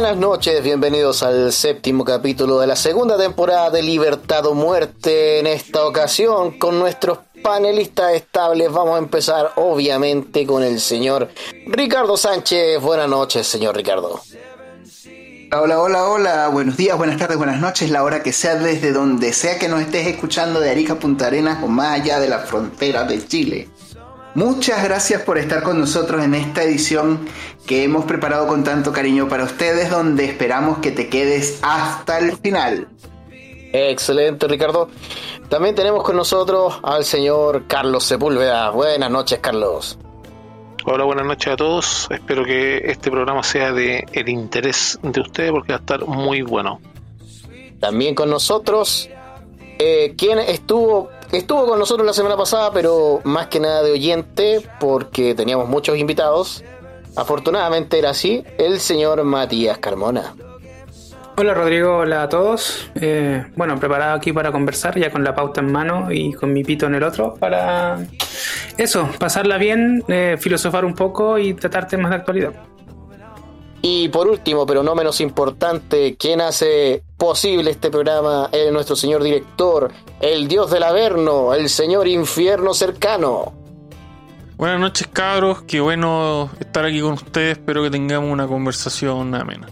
[0.00, 5.40] Buenas noches, bienvenidos al séptimo capítulo de la segunda temporada de Libertad o Muerte.
[5.40, 11.28] En esta ocasión, con nuestros panelistas estables, vamos a empezar obviamente con el señor
[11.66, 12.80] Ricardo Sánchez.
[12.80, 14.22] Buenas noches, señor Ricardo.
[15.52, 19.34] Hola, hola, hola, buenos días, buenas tardes, buenas noches, la hora que sea desde donde
[19.34, 23.04] sea que nos estés escuchando de Arica Punta Arenas o más allá de la frontera
[23.04, 23.68] de Chile.
[24.34, 27.26] Muchas gracias por estar con nosotros en esta edición
[27.66, 32.36] que hemos preparado con tanto cariño para ustedes, donde esperamos que te quedes hasta el
[32.36, 32.88] final.
[33.72, 34.88] Excelente, Ricardo.
[35.48, 38.70] También tenemos con nosotros al señor Carlos Sepúlveda.
[38.70, 39.98] Buenas noches, Carlos.
[40.86, 42.08] Hola, buenas noches a todos.
[42.10, 46.42] Espero que este programa sea de el interés de ustedes porque va a estar muy
[46.42, 46.80] bueno.
[47.80, 49.10] También con nosotros,
[49.82, 54.60] eh, quien estuvo estuvo con nosotros la semana pasada, pero más que nada de oyente
[54.78, 56.62] porque teníamos muchos invitados.
[57.16, 60.34] Afortunadamente era así, el señor Matías Carmona.
[61.36, 62.90] Hola Rodrigo, hola a todos.
[62.94, 66.62] Eh, bueno, preparado aquí para conversar, ya con la pauta en mano y con mi
[66.62, 67.98] pito en el otro, para
[68.76, 72.52] eso, pasarla bien, eh, filosofar un poco y tratar temas de actualidad.
[73.82, 79.22] Y por último, pero no menos importante, quien hace posible este programa es nuestro señor
[79.22, 83.54] director, el dios del Averno, el señor infierno cercano.
[84.58, 89.68] Buenas noches cabros, qué bueno estar aquí con ustedes, espero que tengamos una conversación amena.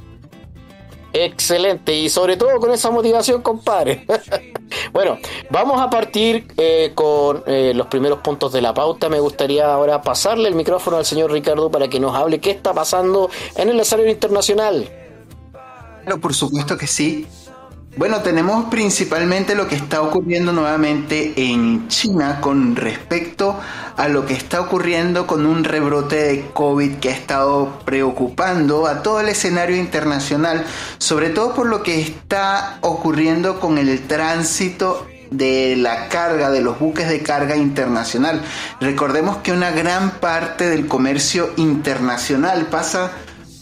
[1.13, 4.07] Excelente, y sobre todo con esa motivación, compadre.
[4.93, 5.19] bueno,
[5.51, 9.09] vamos a partir eh, con eh, los primeros puntos de la pauta.
[9.09, 12.75] Me gustaría ahora pasarle el micrófono al señor Ricardo para que nos hable qué está
[12.75, 14.89] pasando en el escenario internacional.
[16.03, 17.27] Claro, por supuesto que sí.
[17.99, 23.59] Bueno, tenemos principalmente lo que está ocurriendo nuevamente en China con respecto
[23.97, 29.03] a lo que está ocurriendo con un rebrote de COVID que ha estado preocupando a
[29.03, 30.65] todo el escenario internacional,
[30.99, 36.79] sobre todo por lo que está ocurriendo con el tránsito de la carga, de los
[36.79, 38.43] buques de carga internacional.
[38.81, 43.11] Recordemos que una gran parte del comercio internacional pasa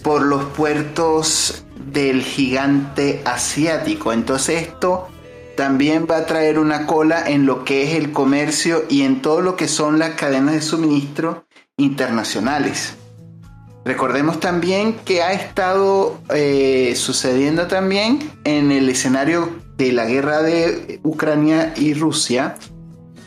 [0.03, 4.13] por los puertos del gigante asiático.
[4.13, 5.09] Entonces esto
[5.57, 9.41] también va a traer una cola en lo que es el comercio y en todo
[9.41, 12.95] lo que son las cadenas de suministro internacionales.
[13.85, 20.99] Recordemos también que ha estado eh, sucediendo también en el escenario de la guerra de
[21.05, 22.57] Ucrania y Rusia,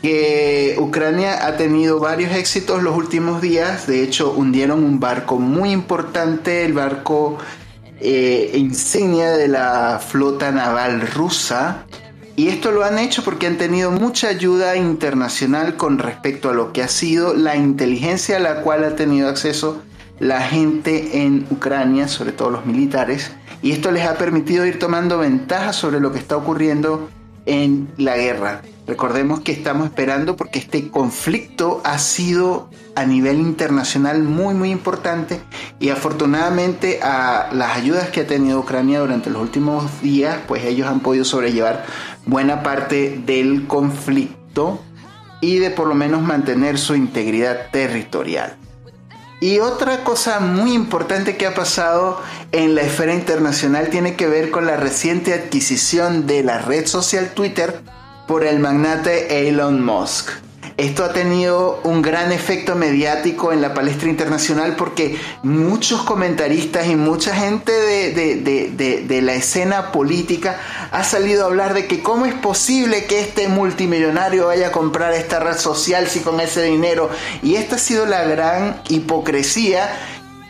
[0.02, 3.86] que Ucrania ha tenido varios éxitos los últimos días.
[3.86, 7.38] De hecho, hundieron un barco muy importante, el barco
[8.00, 11.84] eh, insignia de la flota naval rusa.
[12.36, 16.72] Y esto lo han hecho porque han tenido mucha ayuda internacional con respecto a lo
[16.72, 19.82] que ha sido la inteligencia a la cual ha tenido acceso
[20.18, 23.32] la gente en Ucrania, sobre todo los militares.
[23.62, 27.10] Y esto les ha permitido ir tomando ventaja sobre lo que está ocurriendo
[27.46, 28.62] en la guerra.
[28.86, 35.40] Recordemos que estamos esperando porque este conflicto ha sido a nivel internacional muy muy importante
[35.78, 40.88] y afortunadamente a las ayudas que ha tenido Ucrania durante los últimos días pues ellos
[40.88, 41.84] han podido sobrellevar
[42.26, 44.80] buena parte del conflicto
[45.40, 48.56] y de por lo menos mantener su integridad territorial.
[49.40, 52.20] Y otra cosa muy importante que ha pasado
[52.52, 57.30] en la esfera internacional tiene que ver con la reciente adquisición de la red social
[57.34, 57.80] Twitter
[58.28, 60.30] por el magnate Elon Musk.
[60.80, 66.96] Esto ha tenido un gran efecto mediático en la palestra internacional porque muchos comentaristas y
[66.96, 70.58] mucha gente de, la escena política
[70.90, 75.12] ha salido a hablar de que cómo es posible que este multimillonario vaya a comprar
[75.12, 77.10] esta red social si con ese dinero.
[77.42, 79.90] Y esta ha sido la gran hipocresía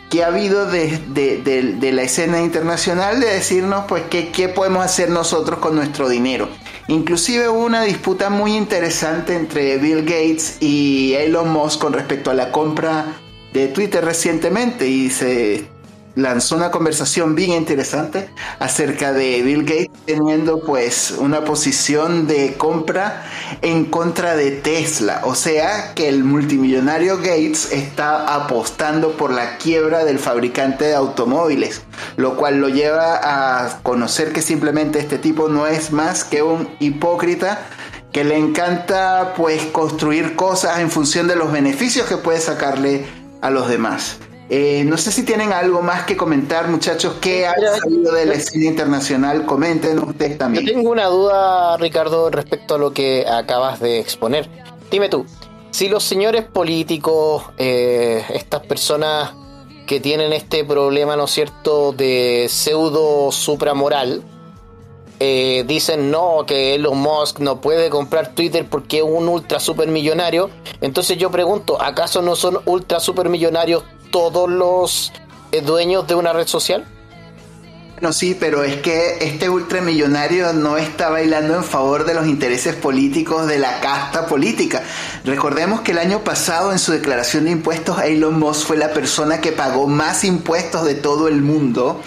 [0.09, 5.75] que ha habido de, la escena internacional de decirnos pues qué podemos hacer nosotros con
[5.75, 6.47] nuestro dinero.
[6.91, 12.33] Inclusive hubo una disputa muy interesante entre Bill Gates y Elon Musk con respecto a
[12.33, 13.05] la compra
[13.53, 15.70] de Twitter recientemente y se
[16.15, 18.29] lanzó una conversación bien interesante
[18.59, 23.23] acerca de Bill Gates teniendo pues una posición de compra
[23.61, 25.21] en contra de Tesla.
[25.23, 31.81] O sea que el multimillonario Gates está apostando por la quiebra del fabricante de automóviles,
[32.17, 36.69] lo cual lo lleva a conocer que simplemente este tipo no es más que un
[36.79, 37.61] hipócrita
[38.11, 43.05] que le encanta pues construir cosas en función de los beneficios que puede sacarle
[43.41, 44.17] a los demás.
[44.53, 47.15] Eh, no sé si tienen algo más que comentar, muchachos.
[47.21, 49.45] ¿Qué ha salido de la escena internacional?
[49.45, 50.65] Comenten ustedes también.
[50.65, 54.49] Yo tengo una duda, Ricardo, respecto a lo que acabas de exponer.
[54.91, 55.25] Dime tú,
[55.69, 59.31] si los señores políticos, eh, estas personas
[59.87, 64.21] que tienen este problema, ¿no es cierto?, de pseudo supramoral,
[65.21, 69.87] eh, dicen no, que Elon Musk no puede comprar Twitter porque es un ultra super
[69.87, 70.49] millonario.
[70.81, 75.11] Entonces yo pregunto, ¿acaso no son ultra super millonarios todos los
[75.51, 76.85] eh, dueños de una red social?
[78.01, 82.75] No, sí, pero es que este ultramillonario no está bailando en favor de los intereses
[82.75, 84.81] políticos de la casta política.
[85.23, 89.39] Recordemos que el año pasado en su declaración de impuestos Elon Musk fue la persona
[89.39, 92.01] que pagó más impuestos de todo el mundo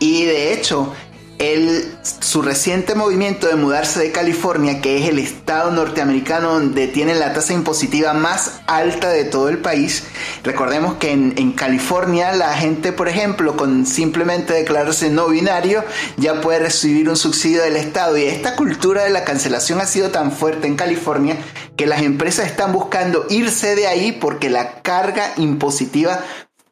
[0.00, 0.92] y de hecho
[1.38, 7.14] el, su reciente movimiento de mudarse de California, que es el estado norteamericano donde tiene
[7.14, 10.04] la tasa impositiva más alta de todo el país,
[10.42, 15.84] recordemos que en, en, California la gente, por ejemplo, con simplemente declararse no binario,
[16.16, 18.16] ya puede recibir un subsidio del estado.
[18.16, 21.36] Y esta cultura de la cancelación ha sido tan fuerte en California
[21.76, 26.20] que las empresas están buscando irse de ahí porque la carga impositiva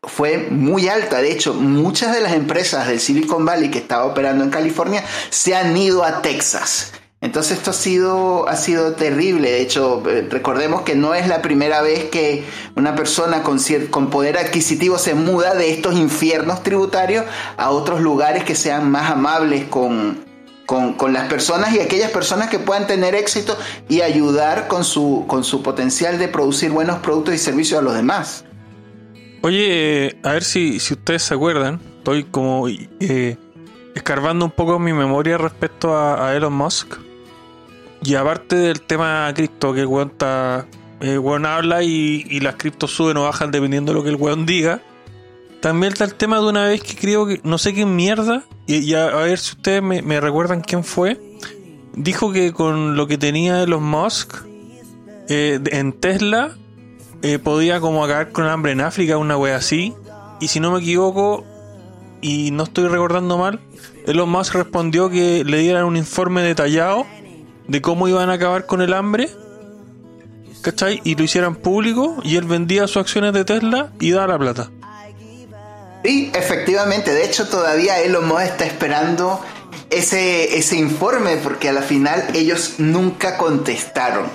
[0.06, 1.20] fue muy alta.
[1.20, 5.54] De hecho, muchas de las empresas del Silicon Valley que estaba operando en California se
[5.54, 6.92] han ido a Texas.
[7.22, 9.50] Entonces esto ha sido, ha sido terrible.
[9.50, 12.44] De hecho, eh, recordemos que no es la primera vez que
[12.76, 13.58] una persona con,
[13.90, 17.24] con poder adquisitivo se muda de estos infiernos tributarios
[17.56, 20.24] a otros lugares que sean más amables con,
[20.66, 23.56] con, con, las personas y aquellas personas que puedan tener éxito
[23.88, 27.94] y ayudar con su, con su potencial de producir buenos productos y servicios a los
[27.94, 28.44] demás.
[29.46, 33.36] Oye, a ver si, si ustedes se acuerdan, estoy como eh,
[33.94, 36.96] escarbando un poco mi memoria respecto a, Elon Musk.
[38.02, 40.66] Y aparte del tema cripto, que el está,
[40.98, 44.16] el weón habla y, y, las criptos suben o bajan dependiendo de lo que el
[44.16, 44.82] weón diga.
[45.60, 48.94] También está el tema de una vez que creo que, no sé qué mierda, y,
[48.94, 51.20] a, ver si ustedes me, me, recuerdan quién fue,
[51.94, 54.38] dijo que con lo que tenía Elon Musk
[55.28, 56.56] eh, en Tesla
[57.22, 59.94] eh, podía como acabar con hambre en África, una wea así.
[60.40, 61.44] Y si no me equivoco,
[62.20, 63.60] y no estoy recordando mal,
[64.06, 67.06] Elon Musk respondió que le dieran un informe detallado
[67.68, 69.30] de cómo iban a acabar con el hambre.
[70.62, 71.00] ¿Cachai?
[71.04, 74.70] Y lo hicieran público y él vendía sus acciones de Tesla y daba la plata.
[76.04, 77.12] Sí, efectivamente.
[77.12, 79.40] De hecho, todavía Elon Musk está esperando
[79.90, 84.26] ese, ese informe porque a la final ellos nunca contestaron.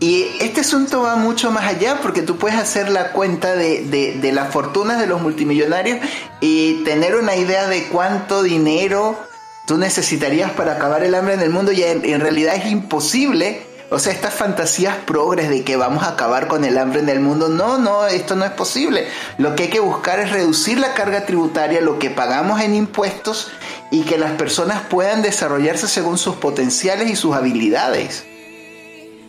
[0.00, 3.82] Y este asunto va mucho más allá porque tú puedes hacer la cuenta de,
[4.20, 5.98] de, las fortunas de los multimillonarios
[6.40, 9.18] y tener una idea de cuánto dinero
[9.66, 13.66] tú necesitarías para acabar el hambre en el mundo y en, realidad es imposible.
[13.90, 17.20] O sea, estas fantasías progres de que vamos a acabar con el hambre en el
[17.20, 19.08] mundo, no, no, esto no es posible.
[19.38, 23.48] Lo que hay que buscar es reducir la carga tributaria, lo que pagamos en impuestos
[23.90, 28.27] y que las personas puedan desarrollarse según sus potenciales y sus habilidades.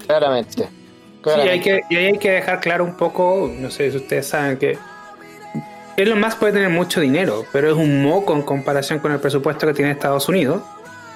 [0.09, 0.67] Claramente.
[1.23, 4.57] Y, hay que, y hay que dejar claro un poco, no sé si ustedes saben
[4.57, 4.75] que
[5.97, 9.67] Elon Musk puede tener mucho dinero, pero es un moco en comparación con el presupuesto
[9.67, 10.63] que tiene Estados Unidos.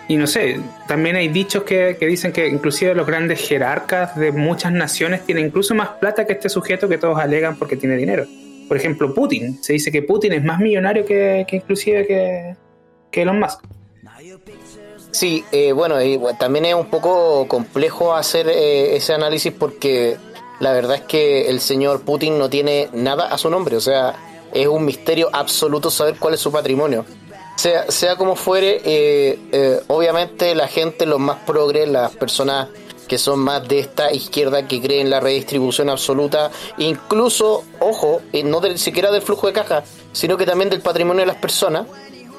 [0.08, 4.32] Y no sé, también hay dichos que, que, dicen que inclusive los grandes jerarcas de
[4.32, 8.28] muchas naciones tienen incluso más plata que este sujeto que todos alegan porque tiene dinero.
[8.68, 9.64] Por ejemplo, Putin.
[9.64, 12.56] Se dice que Putin es más millonario que, que inclusive que,
[13.10, 13.64] que Elon Musk.
[15.14, 15.98] Sí, eh, bueno,
[16.40, 20.18] también es un poco complejo hacer eh, ese análisis porque
[20.60, 24.16] la verdad es que el señor Putin no tiene nada a su nombre, o sea,
[24.52, 27.06] es un misterio absoluto saber cuál es su patrimonio.
[27.56, 32.70] Sea, sea como fuere, eh, obviamente la gente, los más progres, las personas
[33.08, 36.50] que son más de esta izquierda que creen en la redistribución absoluta,
[36.80, 41.28] incluso, ojo, no del, siquiera del flujo de caja, sino que también del patrimonio de
[41.28, 41.86] las personas,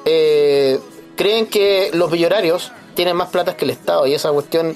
[0.03, 0.77] eh,
[1.15, 4.75] creen que los millonarios tienen más plata que el Estado y esa cuestión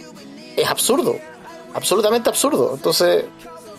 [0.55, 1.17] es absurdo,
[1.73, 2.71] absolutamente absurdo.
[2.75, 3.25] Entonces,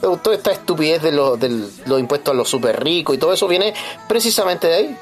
[0.01, 3.75] toda esta estupidez de, los impuestos a los super ricos y todo eso viene
[4.09, 4.97] precisamente de ahí.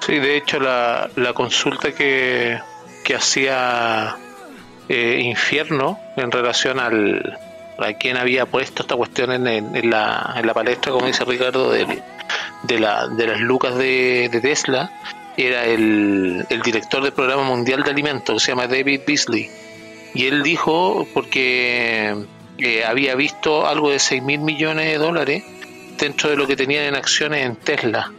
[0.00, 2.58] Sí, de hecho la, la consulta que,
[3.04, 4.16] que hacía
[4.88, 7.38] eh, Infierno en relación al
[7.78, 11.70] a quien había puesto esta cuestión en, en, la, en la palestra, como dice Ricardo,
[11.70, 12.02] de,
[12.64, 14.90] de, la, de las lucas de, de Tesla,
[15.36, 19.50] era el, director del programa mundial de alimentos, que se llama David Beasley.
[20.14, 22.14] Y él dijo, porque
[22.58, 25.42] eh, había visto algo de 6 mil millones de dólares
[25.98, 28.12] dentro de lo que tenían en acciones en Tesla,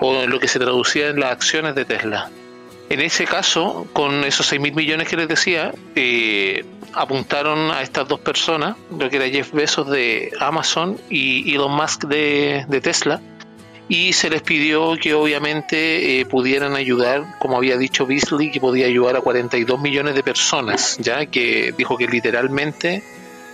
[0.00, 2.30] o en lo que se traducía en las acciones de Tesla.
[2.88, 8.08] En ese caso, con esos 6 mil millones que les decía, eh, apuntaron a estas
[8.08, 13.20] dos personas, lo que era Jeff Bezos de Amazon y Elon Musk de, de Tesla,
[13.90, 18.86] y se les pidió que obviamente eh, pudieran ayudar, como había dicho Beasley, que podía
[18.86, 23.02] ayudar a 42 millones de personas, ya que dijo que literalmente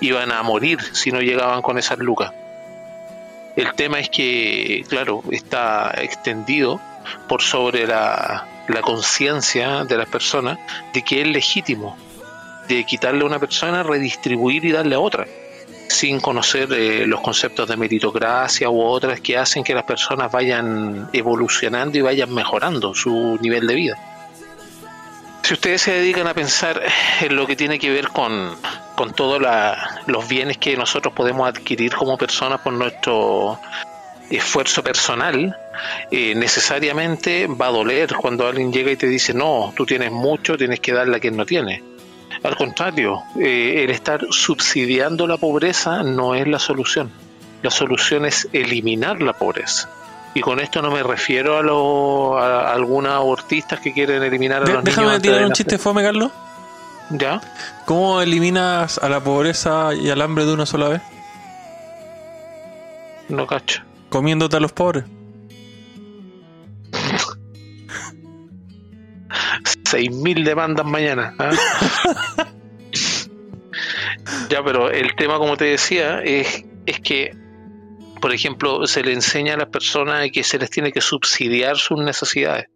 [0.02, 2.34] iban a morir si no llegaban con esas lucas.
[3.56, 6.82] El tema es que, claro, está extendido
[7.28, 10.58] por sobre la, la conciencia de las personas
[10.92, 11.96] de que es legítimo
[12.68, 15.26] de quitarle a una persona, redistribuir y darle a otra,
[15.88, 21.08] sin conocer eh, los conceptos de meritocracia u otras que hacen que las personas vayan
[21.12, 23.96] evolucionando y vayan mejorando su nivel de vida.
[25.42, 26.82] Si ustedes se dedican a pensar
[27.20, 28.56] en lo que tiene que ver con,
[28.96, 29.40] con todos
[30.06, 33.60] los bienes que nosotros podemos adquirir como personas por nuestro
[34.28, 35.56] esfuerzo personal,
[36.10, 40.56] eh, necesariamente va a doler cuando alguien llega y te dice, no, tú tienes mucho,
[40.56, 41.95] tienes que darle a quien no tiene.
[42.42, 47.10] Al contrario, eh, el estar subsidiando la pobreza no es la solución.
[47.62, 49.88] La solución es eliminar la pobreza.
[50.34, 54.66] Y con esto no me refiero a, lo, a, algunos abortistas que quieren eliminar a
[54.66, 55.22] los Déjame niños.
[55.22, 56.30] tirar un chiste fome, Carlos.
[57.10, 57.40] ¿Ya?
[57.86, 61.02] ¿Cómo eliminas a la pobreza y al hambre de una sola vez?
[63.28, 63.82] No cacho.
[64.10, 65.04] Comiéndote a los pobres.
[69.88, 71.34] Seis mil demandas mañana.
[71.38, 71.52] ¿ah?
[74.50, 77.30] ya, pero el tema, como te decía, es, es que,
[78.20, 82.00] por ejemplo, se le enseña a las personas que se les tiene que subsidiar sus
[82.02, 82.66] necesidades.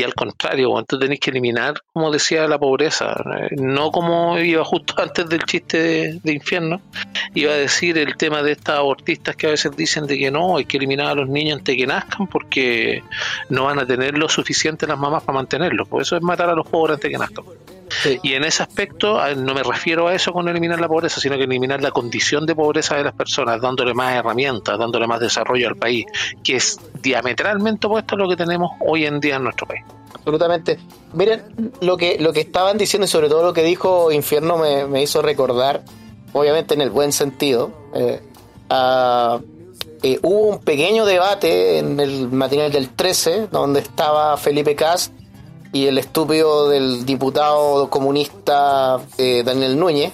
[0.00, 3.12] Y al contrario, entonces tenéis que eliminar, como decía, la pobreza.
[3.38, 6.80] eh, No como iba justo antes del chiste de, de infierno,
[7.34, 10.56] iba a decir el tema de estas abortistas que a veces dicen de que no,
[10.56, 13.02] hay que eliminar a los niños antes que nazcan porque
[13.50, 15.86] no van a tener lo suficiente las mamás para mantenerlos.
[15.86, 17.44] Por eso es matar a los pobres antes que nazcan.
[18.22, 21.44] Y en ese aspecto no me refiero a eso con eliminar la pobreza, sino que
[21.44, 25.76] eliminar la condición de pobreza de las personas, dándole más herramientas, dándole más desarrollo al
[25.76, 26.06] país,
[26.42, 29.82] que es diametralmente opuesto a lo que tenemos hoy en día en nuestro país.
[30.14, 30.78] Absolutamente.
[31.14, 34.86] Miren, lo que, lo que estaban diciendo y sobre todo lo que dijo Infierno me,
[34.86, 35.82] me hizo recordar,
[36.32, 38.20] obviamente en el buen sentido, eh,
[38.68, 39.38] a-
[40.02, 45.12] eh, hubo un pequeño debate en el matinal del 13, donde estaba Felipe Cast
[45.72, 50.12] y el estúpido del diputado comunista eh, Daniel Núñez,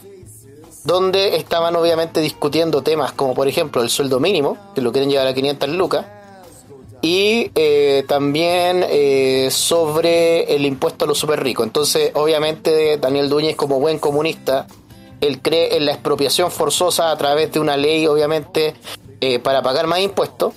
[0.85, 5.27] donde estaban obviamente discutiendo temas como por ejemplo el sueldo mínimo, que lo quieren llevar
[5.27, 6.07] a 500 lucas,
[7.03, 11.67] y eh, también eh, sobre el impuesto a los super ricos.
[11.67, 14.67] Entonces, obviamente, Daniel Núñez, como buen comunista,
[15.21, 18.75] él cree en la expropiación forzosa a través de una ley, obviamente,
[19.21, 20.55] eh, para pagar más impuestos.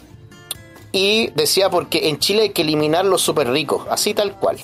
[0.92, 4.58] Y decía porque en Chile hay que eliminar los super ricos, así tal cual.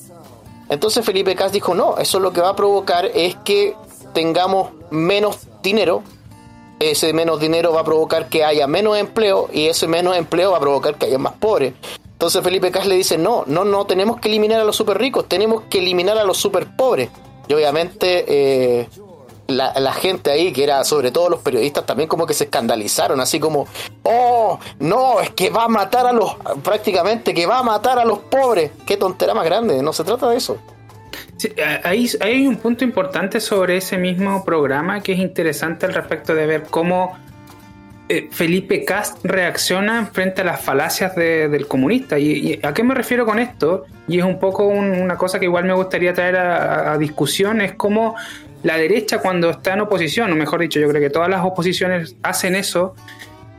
[0.70, 3.76] Entonces Felipe Cas dijo, no, eso lo que va a provocar es que
[4.14, 6.04] tengamos menos dinero
[6.80, 10.58] ese menos dinero va a provocar que haya menos empleo y ese menos empleo va
[10.58, 11.74] a provocar que haya más pobres.
[12.12, 15.28] Entonces Felipe Cas le dice, no, no, no tenemos que eliminar a los super ricos,
[15.28, 17.10] tenemos que eliminar a los super pobres.
[17.48, 18.90] Y obviamente eh,
[19.48, 23.20] la, la gente ahí, que era sobre todo los periodistas, también como que se escandalizaron,
[23.20, 23.68] así como,
[24.04, 28.06] oh, no, es que va a matar a los, prácticamente, que va a matar a
[28.06, 28.72] los pobres.
[28.86, 30.58] Qué tontera más grande, no se trata de eso.
[31.84, 36.64] Hay un punto importante sobre ese mismo programa que es interesante al respecto de ver
[36.70, 37.18] cómo
[38.08, 42.20] eh, Felipe Cast reacciona frente a las falacias de- del comunista.
[42.20, 43.86] Y, y a qué me refiero con esto?
[44.08, 47.62] Y es un poco un- una cosa que igual me gustaría traer a, a discusión,
[47.62, 48.16] es cómo
[48.66, 52.16] la derecha cuando está en oposición, o mejor dicho, yo creo que todas las oposiciones
[52.24, 52.96] hacen eso,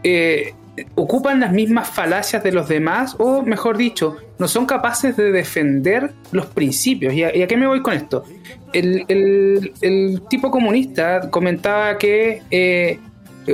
[0.03, 0.53] eh,
[0.97, 6.11] ocupan las mismas falacias de los demás o, mejor dicho, no son capaces de defender
[6.33, 7.15] los principios.
[7.15, 8.25] ¿Y a, qué me voy con esto?
[8.73, 12.99] El, tipo comunista comentaba que eh,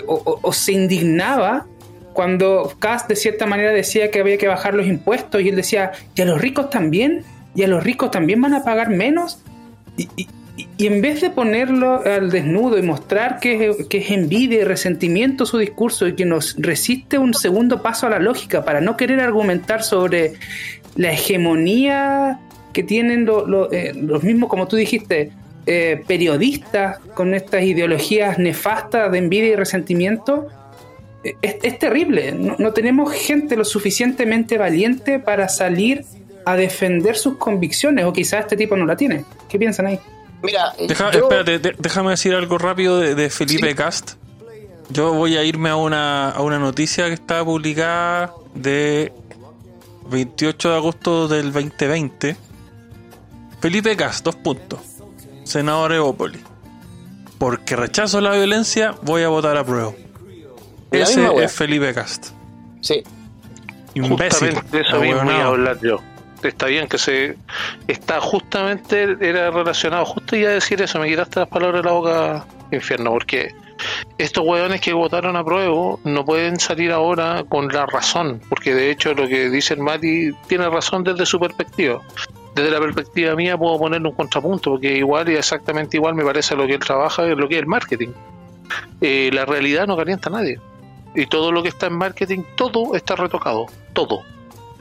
[0.07, 1.67] o, se indignaba
[2.15, 5.93] cuando Kass de cierta manera decía que había que bajar los impuestos y él decía,
[6.15, 7.25] ¿y a los ricos también?
[7.55, 9.43] ¿Y a los ricos también van a pagar menos?
[10.83, 15.47] Y- en vez de ponerlo al desnudo y mostrar que, que es envidia y resentimiento
[15.47, 19.21] su discurso y que nos resiste un segundo paso a la lógica para no querer
[19.21, 20.35] argumentar sobre
[20.97, 22.39] la hegemonía
[22.73, 25.31] que tienen lo- eh, los mismos, como tú dijiste,
[25.67, 30.49] eh, periodistas con estas ideologías nefastas de envidia y resentimiento,
[31.23, 32.33] eh, es, es terrible.
[32.33, 36.05] No, no tenemos gente lo suficientemente valiente para salir
[36.45, 39.25] a defender sus convicciones, o quizás este tipo no la tiene.
[39.49, 40.01] ¿Qué piensan ahí?
[40.43, 43.75] Mira, Deja- yo- Espérate, de- déjame decir algo rápido de, de Felipe Sí.
[43.75, 44.13] Cast.
[44.91, 49.13] Yo voy a irme a una, a una noticia que está publicada de
[50.11, 52.37] 28 de agosto del 2020.
[53.61, 54.81] Felipe Cast, dos puntos.
[55.45, 56.41] Senador Evópoli.
[57.39, 59.93] Porque rechazo la violencia, voy a votar a prueba.
[60.91, 62.29] Ese es Felipe Cast.
[62.81, 63.03] sí,
[63.95, 64.49] Imbécil.
[64.55, 65.99] Justamente de eso mismo iba a hablar yo.
[66.43, 67.37] Está bien que se
[67.87, 71.95] está justamente era relacionado, justo iba a decir eso, me quitaste las palabras de la
[71.95, 73.55] boca, infierno, porque
[74.19, 78.91] estos hueones que votaron a prueba no pueden salir ahora con la razón, porque de
[78.91, 82.01] hecho lo que dice el Mati tiene razón desde su perspectiva.
[82.55, 86.55] Desde la perspectiva mía puedo ponerle un contrapunto, porque igual y exactamente igual me parece
[86.55, 88.11] lo que él trabaja, lo que es el marketing.
[89.01, 90.61] Eh, la realidad no calienta a nadie.
[91.15, 94.23] Y todo lo que está en marketing, todo está retocado, todo.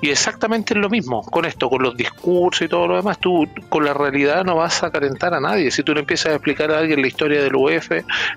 [0.01, 3.19] Y exactamente es lo mismo con esto, con los discursos y todo lo demás.
[3.19, 5.69] Tú con la realidad no vas a calentar a nadie.
[5.69, 7.91] Si tú le empiezas a explicar a alguien la historia del UEF,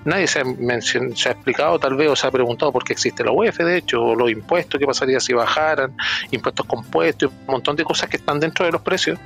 [0.05, 3.23] nadie se ha, se ha explicado tal vez o se ha preguntado por qué existe
[3.23, 5.95] la UEF, de hecho, o los impuestos, qué pasaría si bajaran,
[6.29, 9.17] impuestos compuestos, un montón de cosas que están dentro de los precios.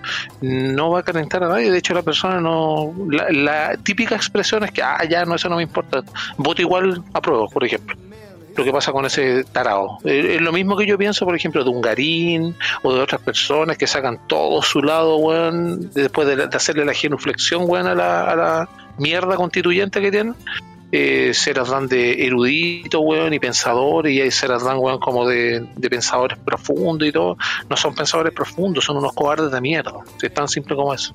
[0.41, 1.69] No va a calentar a nadie.
[1.69, 2.93] De hecho, la persona no...
[3.09, 6.03] La, típica expresión es que, ah, ya, no, eso no me importa.
[6.37, 7.97] Voto igual a prueba, por ejemplo
[8.59, 9.97] lo que pasa con ese tarado.
[10.03, 13.21] Eh, es lo mismo que yo pienso, por ejemplo, de un Garín o de otras
[13.21, 18.69] personas que sacan todo su lado, weón, después de, hacerle la genuflexión, weón, a la,
[18.97, 20.35] mierda constituyente que tienen.
[20.91, 25.27] Eh, se las de erudito, weón, y pensadores, y ahí se las dan, weón, como
[25.27, 27.37] de, pensadores profundos y todo.
[27.69, 29.93] No son pensadores profundos, son unos cobardes de mierda.
[30.21, 31.13] Es tan simple como eso.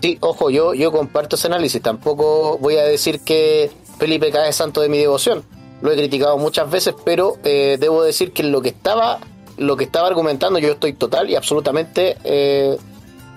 [0.00, 1.82] Sí, ojo, yo, yo comparto ese análisis.
[1.82, 5.44] Tampoco voy a decir que Felipe cae santo de mi devoción
[5.82, 9.20] lo he criticado muchas veces, pero eh, debo decir que lo que estaba
[9.56, 12.78] lo que estaba argumentando yo estoy total y absolutamente eh,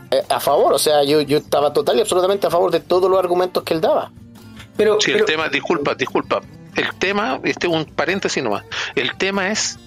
[0.10, 3.10] eh, a favor, o sea, yo, yo estaba total y absolutamente a favor de todos
[3.10, 4.12] los argumentos que él daba.
[4.78, 6.42] Pero, sí, el tema, disculpa, disculpa,
[6.76, 8.64] el tema, este un paréntesis nomás,
[8.96, 9.78] el tema es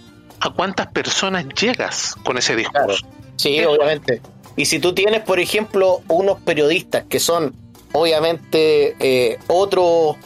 [0.41, 3.07] a cuántas personas llegas con ese discurso.
[3.37, 4.21] Sí, obviamente.
[4.57, 7.55] Y si tú tienes, por ejemplo, unos periodistas que son,
[7.93, 10.17] obviamente, eh, otros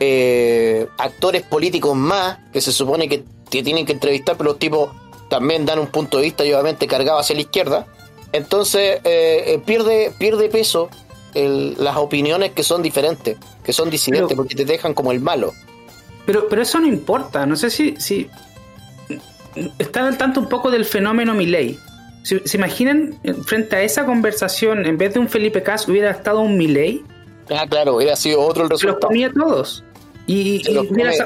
[0.00, 4.90] eh, actores políticos más que se supone que, tienen que entrevistar, pero los tipos
[5.30, 7.86] también dan un punto de vista obviamente cargado hacia la izquierda.
[8.32, 10.90] Entonces eh, eh, pierde, pierde peso
[11.34, 15.52] las opiniones que son diferentes, que son disidentes, porque te dejan como el malo.
[16.24, 17.44] Pero, pero eso no importa.
[17.44, 18.28] No sé si, si
[19.78, 21.78] están al tanto un poco del fenómeno Milei.
[22.22, 26.56] ¿Se, imaginan frente a esa conversación, en vez de un Felipe Cas, hubiera estado un
[26.56, 27.04] Milei?
[27.50, 28.98] Ah, claro, hubiera sido otro el resultado.
[29.00, 29.84] Los comía todos.
[30.26, 30.62] Y,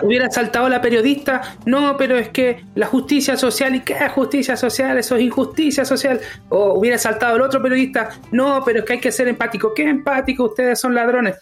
[0.03, 4.57] hubiera, saltado la periodista, no, pero es que la justicia social, ¿y qué es justicia
[4.57, 4.99] social?
[4.99, 6.21] Eso es injusticia social.
[6.51, 9.73] O hubiera saltado el otro periodista, no, pero es que hay que ser empático.
[9.75, 10.45] ¿Qué empático?
[10.45, 11.39] Ustedes son ladrones.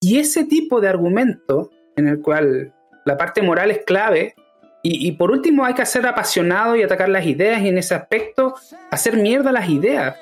[0.00, 2.72] Y ese tipo de argumento, en el cual
[3.04, 4.34] la parte moral es clave,
[4.82, 7.94] y, y por último hay que ser apasionado y atacar las ideas, y en ese
[7.94, 8.54] aspecto
[8.90, 10.16] hacer mierda las ideas.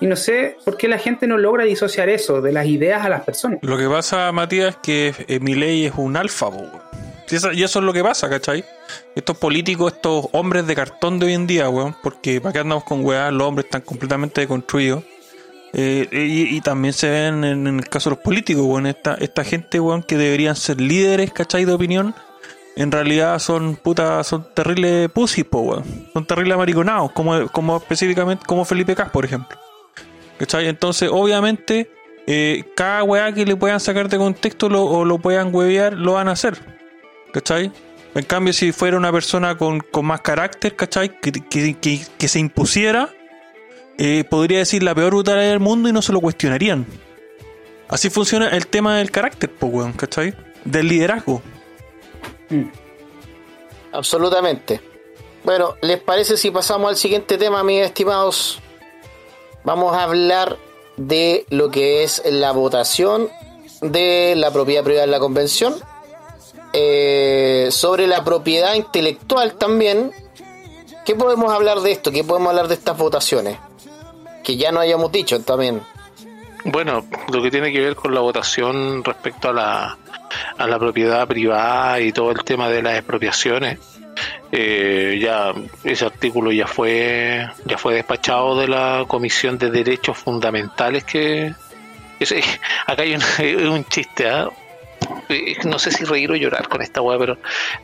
[0.00, 3.08] Y no sé por qué la gente no logra disociar eso de las ideas a
[3.08, 3.60] las personas.
[3.62, 6.50] Lo que pasa, Matías, es que eh, mi ley es un alfa,
[7.30, 8.64] y eso, es lo que pasa, ¿cachai?
[9.14, 12.84] Estos políticos, estos hombres de cartón de hoy en día, weón, porque para qué andamos
[12.84, 15.02] con weá, los hombres están completamente deconstruidos.
[15.72, 19.80] Eh, y, también se ven en, el caso de los políticos, weón, esta, esta gente,
[19.80, 21.64] weón, que deberían ser líderes, ¿cachai?
[21.64, 22.14] De opinión,
[22.76, 25.84] en realidad son puta, son terribles pussy, weón.
[26.12, 29.58] Son terribles amariconados, como, como específicamente, como Felipe Cas, por ejemplo.
[30.38, 30.68] ¿Cachai?
[30.68, 31.90] Entonces, obviamente,
[32.26, 36.28] eh, cada weá que le puedan sacar de contexto o lo puedan huevear, lo van
[36.28, 36.58] a hacer.
[37.32, 37.72] ¿Cachai?
[38.16, 41.20] En cambio, si fuera una persona con, más carácter, ¿cachai?
[41.20, 43.10] Que, se impusiera,
[43.98, 46.86] eh, podría decir la peor brutalidad del mundo y no se lo cuestionarían.
[47.88, 50.34] Así funciona el tema del carácter, pues, weón, ¿cachai?
[50.64, 51.42] Del liderazgo.
[52.48, 52.64] Mm.
[53.92, 54.80] Absolutamente.
[55.44, 58.60] Bueno, ¿les parece si pasamos al siguiente tema, mis estimados
[59.66, 60.56] vamos a hablar
[60.96, 63.28] de lo que es la votación
[63.82, 65.74] de la propiedad privada en la convención,
[66.72, 70.12] eh, sobre la propiedad intelectual también.
[71.04, 72.12] ¿Qué podemos hablar de esto?
[72.12, 73.58] ¿Qué podemos hablar de estas votaciones?
[74.42, 75.82] Que ya no hayamos dicho también.
[76.64, 79.98] Bueno, lo que tiene que ver con la votación respecto a la,
[80.56, 83.78] a la propiedad privada y todo el tema de las expropiaciones
[84.58, 85.52] eh, ya
[85.84, 91.52] ese artículo ya fue ya fue despachado de la comisión de derechos fundamentales que
[92.86, 93.14] acá hay
[93.66, 94.48] un, chiste ¿ah?
[95.28, 97.36] eh, no sé si reír o llorar con esta weá, pero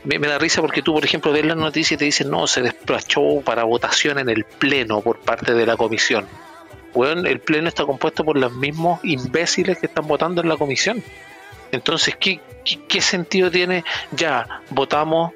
[0.04, 2.62] me, da risa porque tú, por ejemplo, ves la noticia y te dicen, no, se
[2.62, 6.26] despachó para votación en el Pleno por parte de la comisión.
[6.94, 11.04] Bueno, el Pleno está compuesto por los mismos imbéciles que están votando en la comisión.
[11.70, 13.84] Entonces, ¿qué, qué, qué sentido tiene?
[14.12, 15.32] Ya, votamos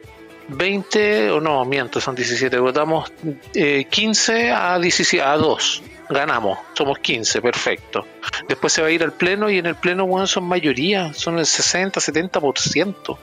[0.48, 3.12] 20, o no, miento, son 17, votamos
[3.52, 8.06] 15 eh, a, 17, a 2, ganamos, somos 15, perfecto.
[8.48, 11.38] Después se va a ir al pleno y en el pleno, bueno, son mayoría, son
[11.38, 13.18] el 60, 70%.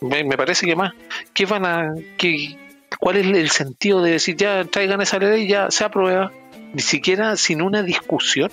[0.00, 0.92] Me, me parece que más.
[1.32, 2.56] ¿Qué van a, qué,
[2.98, 6.32] ¿Cuál es el sentido de decir ya traigan esa ley ya se aprueba?
[6.72, 8.50] Ni siquiera sin una discusión.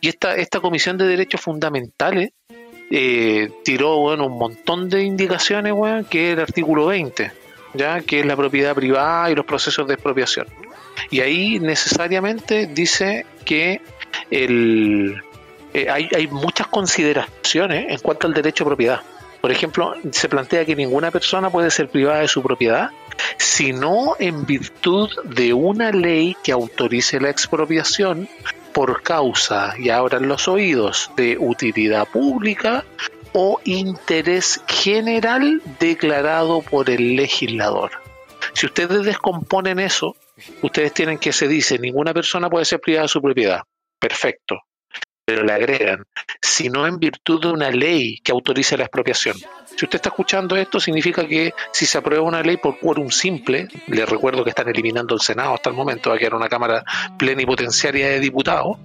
[0.00, 2.30] Y esta, esta comisión de derechos fundamentales
[2.90, 7.32] eh, tiró bueno, un montón de indicaciones, bueno, que es el artículo 20,
[7.74, 10.46] ya que es la propiedad privada y los procesos de expropiación.
[11.10, 13.80] Y ahí necesariamente dice que
[14.30, 15.22] el,
[15.72, 19.00] eh, hay, hay muchas consideraciones en cuanto al derecho a propiedad.
[19.40, 22.90] Por ejemplo, se plantea que ninguna persona puede ser privada de su propiedad,
[23.36, 28.26] sino en virtud de una ley que autorice la expropiación
[28.72, 32.84] por causa, y ahora en los oídos, de utilidad pública
[33.34, 37.90] o interés general declarado por el legislador.
[38.54, 40.16] Si ustedes descomponen eso,
[40.62, 43.60] ustedes tienen que se dice, ninguna persona puede ser privada de su propiedad.
[43.98, 44.60] Perfecto
[45.24, 46.04] pero le agregan,
[46.42, 49.36] sino en virtud de una ley que autorice la expropiación.
[49.76, 53.68] Si usted está escuchando esto, significa que si se aprueba una ley por quórum simple,
[53.86, 56.84] le recuerdo que están eliminando el Senado hasta el momento, va a quedar una Cámara
[57.18, 58.76] plenipotenciaria de diputados,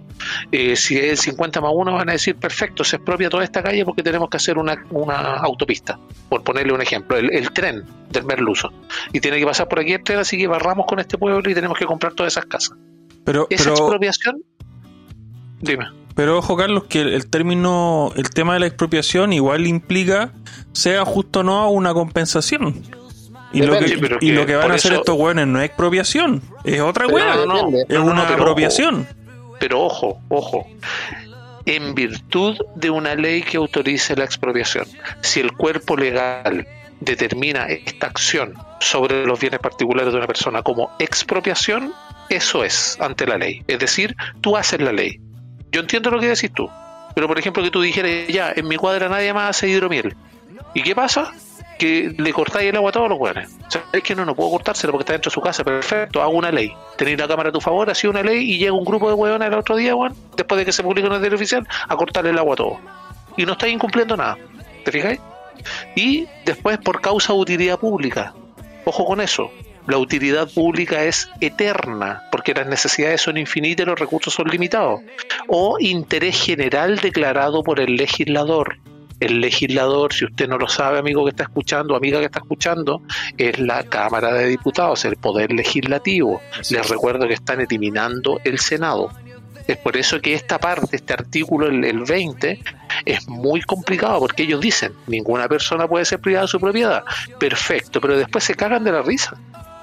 [0.51, 3.63] eh, si es el 50 más 1 van a decir, perfecto, se expropia toda esta
[3.63, 8.25] calle porque tenemos que hacer una, una autopista, por ponerle un ejemplo, el, tren del
[8.25, 8.71] Merluzo,
[9.13, 11.53] y tiene que pasar por aquí el tren, así que barramos con este pueblo y
[11.53, 12.77] tenemos que comprar todas esas casas.
[13.23, 14.41] Pero, Esa expropiación,
[15.61, 15.98] dime.
[16.15, 20.31] Pero ojo, Carlos, que el, término, el tema de la expropiación igual implica,
[20.73, 22.83] sea justo o no, una compensación.
[23.51, 27.35] Y lo que, van a hacer estos hueones no es expropiación, es otra hueá,
[27.87, 29.07] es una expropiación.
[29.59, 30.67] pero ojo, ojo.
[31.65, 34.85] En virtud de una ley que autorice la expropiación,
[35.21, 36.67] si el cuerpo legal
[36.99, 41.93] determina esta acción sobre los bienes particulares de una persona como expropiación,
[42.29, 43.63] eso es ante la ley.
[43.67, 45.19] Es decir, tú haces la ley
[45.71, 46.69] yo entiendo lo que decís tú,
[47.15, 50.15] pero por ejemplo que tú dijeras, ya, en mi cuadra nadie más hace hidromiel.
[50.73, 51.33] ¿Y qué pasa?
[51.77, 53.49] Que le cortáis el agua a todos los hueones.
[53.73, 55.63] O es que no, no puedo cortárselo porque está dentro de su casa.
[55.63, 56.73] Perfecto, hago una ley.
[56.97, 59.47] Tenéis la cámara a tu favor, así una ley y llega un grupo de hueones
[59.47, 62.53] el otro día, weón, después de que se publique diario oficial, a cortarle el agua
[62.53, 62.77] a todos.
[63.37, 64.37] Y no estáis incumpliendo nada.
[64.83, 65.19] ¿Te fijáis?
[65.95, 68.33] Y después por causa de utilidad pública.
[68.85, 69.51] Ojo con eso
[69.89, 75.01] la utilidad pública es eterna, porque las necesidades son infinitas y los recursos son limitados.
[75.47, 78.77] O interés general declarado por el legislador.
[79.19, 83.01] El legislador, si usted no lo sabe, amigo que está escuchando, amiga que está escuchando,
[83.37, 86.39] es la Cámara de Diputados, el Poder Legislativo.
[86.69, 89.09] Les recuerdo que están eliminando el Senado.
[89.67, 92.61] Es por eso que esta parte, este artículo, el, el 20,
[93.05, 97.03] es muy complicado porque ellos dicen, ninguna persona puede ser privada de su propiedad.
[97.39, 99.35] Perfecto, pero después se cagan de la risa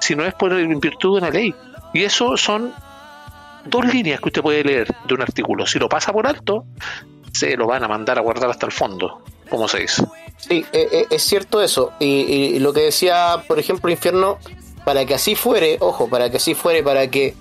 [0.07, 1.55] si no es por en virtud de una ley.
[1.92, 2.73] Y eso son
[3.64, 5.66] dos líneas que usted puede leer de un artículo.
[5.66, 6.64] Si lo pasa por alto,
[7.33, 10.05] se lo van a mandar a guardar hasta el fondo, como se dice.
[10.37, 11.92] Sí, eh, eh, es cierto eso.
[11.99, 14.38] Y, lo que decía, por ejemplo, Infierno,
[14.85, 17.35] para que así fuere, ojo, para que así fuere, para que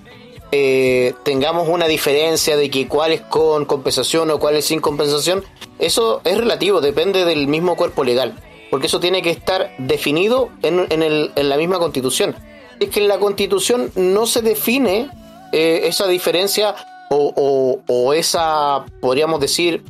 [0.50, 5.44] eh, tengamos una diferencia de que cuál es con compensación o cuál es sin compensación,
[5.78, 8.34] eso es relativo, depende del mismo cuerpo legal
[8.70, 12.34] porque eso tiene que estar definido en, en, la misma constitución.
[12.80, 15.10] Es que en la constitución no se define
[15.52, 16.74] eh, esa diferencia
[17.08, 19.82] o, esa, podríamos decir,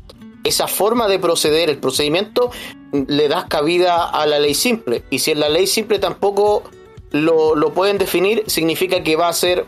[0.45, 2.51] esa forma de proceder, el procedimiento,
[2.93, 5.03] le das cabida a la ley simple.
[5.11, 6.63] Y si en la ley simple tampoco
[7.11, 9.67] lo, lo pueden definir, significa que va a ser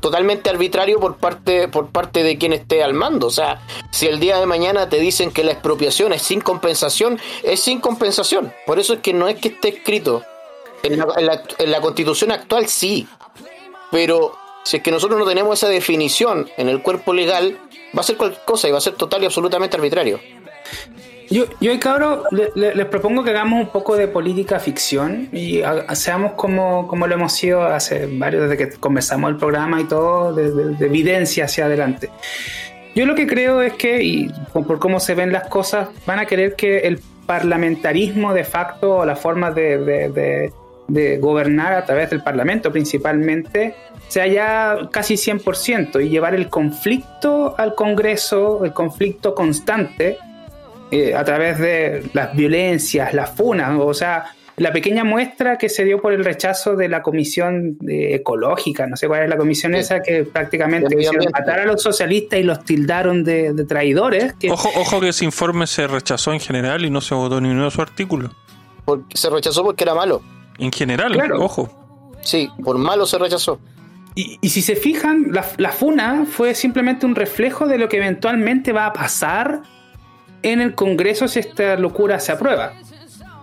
[0.00, 3.28] totalmente arbitrario por parte, por parte de quien esté al mando.
[3.28, 7.18] O sea, si el día de mañana te dicen que la expropiación es sin compensación,
[7.42, 8.52] es sin compensación.
[8.66, 10.22] Por eso es que no es que esté escrito.
[10.86, 13.06] En la, constitución actual sí.
[13.90, 17.58] Pero si es que nosotros no tenemos esa definición en el cuerpo legal,
[17.96, 20.20] va a ser cualquier cosa y va a ser total y absolutamente arbitrario.
[21.30, 22.20] Yo, yo cabrón,
[22.54, 25.60] les propongo que hagamos un poco de política ficción y
[25.94, 30.32] seamos como, como lo hemos sido hace varios, desde que comenzamos el programa y todo,
[30.32, 32.10] de, evidencia hacia adelante.
[32.94, 36.26] Yo lo que creo es que, y por cómo se ven las cosas, van a
[36.26, 40.52] querer que el parlamentarismo de facto o la forma de, de
[40.88, 43.74] gobernar a través del Parlamento principalmente
[44.08, 50.18] sea ya casi 100% y llevar el conflicto al Congreso, el conflicto constante,
[50.90, 54.26] eh, a través de las violencias, las funas, o sea,
[54.58, 59.06] la pequeña muestra que se dio por el rechazo de la comisión ecológica, no sé
[59.06, 63.22] cuál es la comisión esa, que prácticamente quisieron matar a los socialistas y los tildaron
[63.22, 64.34] de, traidores.
[64.48, 67.64] Ojo, ojo que ese informe se rechazó en general y no se votó ni uno
[67.64, 68.30] de su artículo.
[68.86, 70.22] Porque se rechazó porque era malo.
[70.58, 71.68] En general, ojo.
[72.22, 73.60] Sí, por malo se rechazó.
[74.14, 77.98] Y, y si se fijan, la, la, FUNA fue simplemente un reflejo de lo que
[77.98, 79.62] eventualmente va a pasar
[80.42, 82.72] en el Congreso si esta locura se aprueba.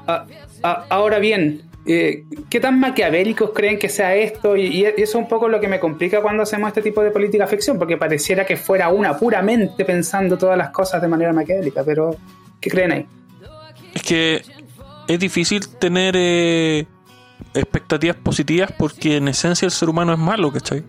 [0.07, 0.25] Ah,
[0.63, 4.57] ah, ahora bien, eh, ¿qué tan maquiavélicos creen que sea esto?
[4.57, 7.45] Y, eso es un poco lo que me complica cuando hacemos este tipo de política
[7.45, 12.17] ficción, porque pareciera que fuera una puramente pensando todas las cosas de manera maquiavélica, pero
[12.63, 13.05] ¿Qué creen ahí?
[13.93, 14.41] Es que
[15.09, 16.85] es difícil tener eh,
[17.53, 20.83] expectativas positivas porque en esencia el ser humano es malo, ¿cachai?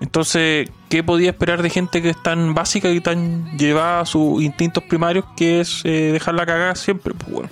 [0.00, 4.42] Entonces, ¿qué podía esperar de gente que es tan básica y tan llevada a sus
[4.42, 7.14] instintos primarios que es eh, dejarla cagar siempre?
[7.14, 7.48] Pues bueno.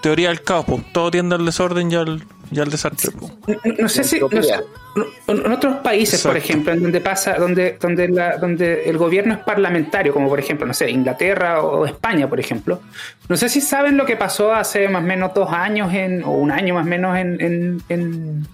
[0.00, 0.82] Teoría del caos, pues.
[0.92, 3.10] Todo tiende al desorden y al, y al desastre.
[3.20, 3.30] No,
[3.78, 4.54] no sé si no sé,
[4.96, 9.34] no- en otros países, por ejemplo, en donde pasa, donde, donde, la, donde el gobierno
[9.34, 12.80] es parlamentario, como por ejemplo, no sé, Inglaterra o España, por ejemplo.
[13.28, 16.30] No sé si saben lo que pasó hace más o menos dos años en, o
[16.32, 18.46] un año más o menos en, en, en,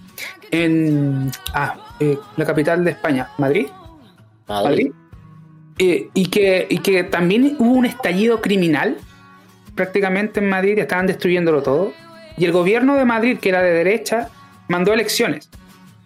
[0.51, 3.67] en- ah, eh, la capital de España, Madrid.
[4.47, 4.65] Madrid.
[4.69, 4.91] Madrid.
[5.77, 8.97] Eh, y, que, y que también hubo un estallido criminal
[9.75, 11.91] prácticamente en Madrid, estaban destruyéndolo todo.
[12.37, 14.29] Y el gobierno de Madrid, que era de derecha,
[14.67, 15.49] mandó elecciones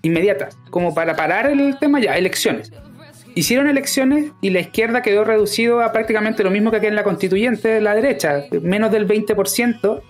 [0.01, 2.71] inmediatas, como para parar el tema ya, elecciones.
[3.35, 7.03] Hicieron elecciones y la izquierda quedó reducido a prácticamente lo mismo que aquí en la
[7.03, 10.01] constituyente, la derecha, menos del 20%,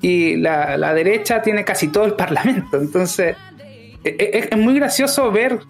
[0.00, 2.76] y la, la derecha tiene casi todo el parlamento.
[2.80, 3.36] Entonces,
[4.04, 5.60] e- e- es, muy gracioso ver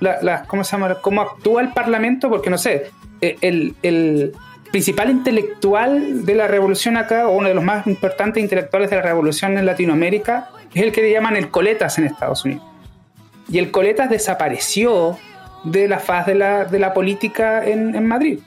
[0.00, 0.94] la, la- ¿cómo se llama?
[1.02, 2.86] cómo actúa el parlamento, porque no sé,
[3.20, 4.32] e- el, el
[4.72, 9.02] principal intelectual de la revolución acá, o uno de los más importantes intelectuales de la
[9.02, 12.64] revolución en Latinoamérica, es el que le llaman el Coletas en Estados Unidos.
[13.48, 15.18] Y el Coletas desapareció
[15.64, 18.40] de la faz de la, de la política en, en Madrid.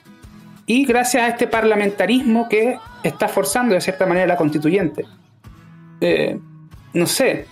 [0.65, 5.05] Y gracias a este parlamentarismo que está forzando de cierta manera la constituyente.
[6.01, 6.39] Eh,
[6.93, 7.45] no sé,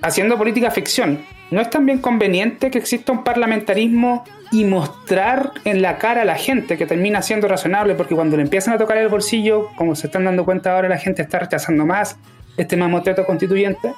[0.00, 5.98] haciendo política ficción, ¿no es también conveniente que exista un parlamentarismo y mostrar en la
[5.98, 7.94] cara a la gente que termina siendo razonable?
[7.94, 10.98] Porque cuando le empiezan a tocar el bolsillo, como se están dando cuenta ahora, la
[10.98, 12.16] gente está rechazando más
[12.56, 13.94] este mamotreto constituyente,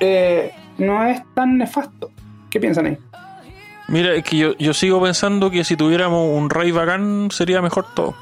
[0.00, 2.10] eh, no es tan nefasto.
[2.50, 2.98] ¿Qué piensan ahí?
[3.88, 7.86] Mira, es que yo, yo sigo pensando que si tuviéramos un rey bacán sería mejor
[7.94, 8.14] todo.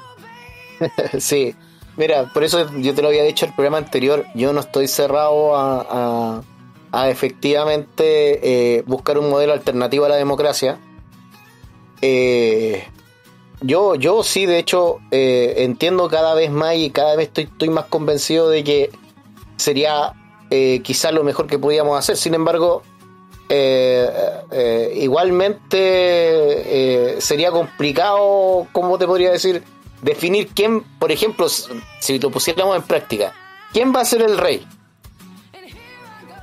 [1.19, 1.55] Sí,
[1.97, 4.89] mira, por eso yo te lo había dicho en el programa anterior, yo no estoy
[4.89, 6.43] cerrado a, a-
[6.95, 10.79] a efectivamente eh, buscar un modelo alternativo a la democracia.
[12.03, 12.85] Eh,
[13.63, 17.71] yo, yo sí, de hecho, eh, entiendo cada vez más y cada vez estoy, estoy
[17.71, 18.91] más convencido de que
[19.57, 20.15] sería
[20.51, 22.17] eh, quizás lo mejor que podíamos hacer.
[22.17, 22.83] Sin embargo,
[23.49, 26.01] eh, igualmente
[27.21, 29.63] sería complicado, ¿cómo te podría decir?
[30.03, 33.33] Definir quién, por ejemplo, si lo pusiéramos en práctica,
[33.73, 34.67] ¿quién va a ser el rey?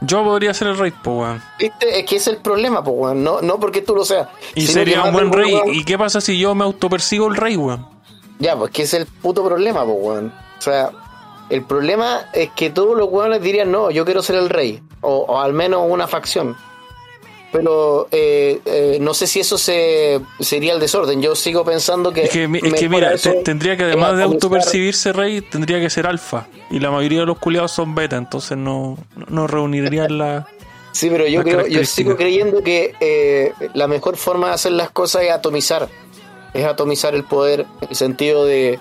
[0.02, 1.44] Yo podría ser el rey, pues, weón.
[1.60, 2.00] ¿Viste?
[2.00, 3.24] Es que es el problema, pues, weón.
[3.24, 4.28] no, no porque tú lo seas.
[4.56, 5.54] Y sería un buen rey.
[5.54, 7.86] weón, ¿Y qué pasa si yo me autopercibo el rey, weón?
[8.40, 10.34] Ya, pues que es el puto problema, pues, weón.
[10.58, 10.92] O sea,
[11.50, 14.82] el problema es que todos los weones dirían, no, yo quiero ser el rey.
[15.02, 16.56] O, o al menos una facción.
[17.52, 21.22] Pero eh, eh, no sé si eso se sería el desorden.
[21.22, 22.26] Yo sigo pensando que.
[22.26, 26.48] Es que, es mira, tendría que además de autopercibirse rey, tendría que ser alfa.
[26.70, 30.48] Y la mayoría de los culiados son beta, entonces no, no reunirían la...
[30.92, 34.90] Sí, pero yo creo, yo sigo creyendo que eh, la mejor forma de hacer las
[34.90, 35.88] cosas es atomizar.
[36.54, 38.80] Es atomizar el poder, en el sentido de,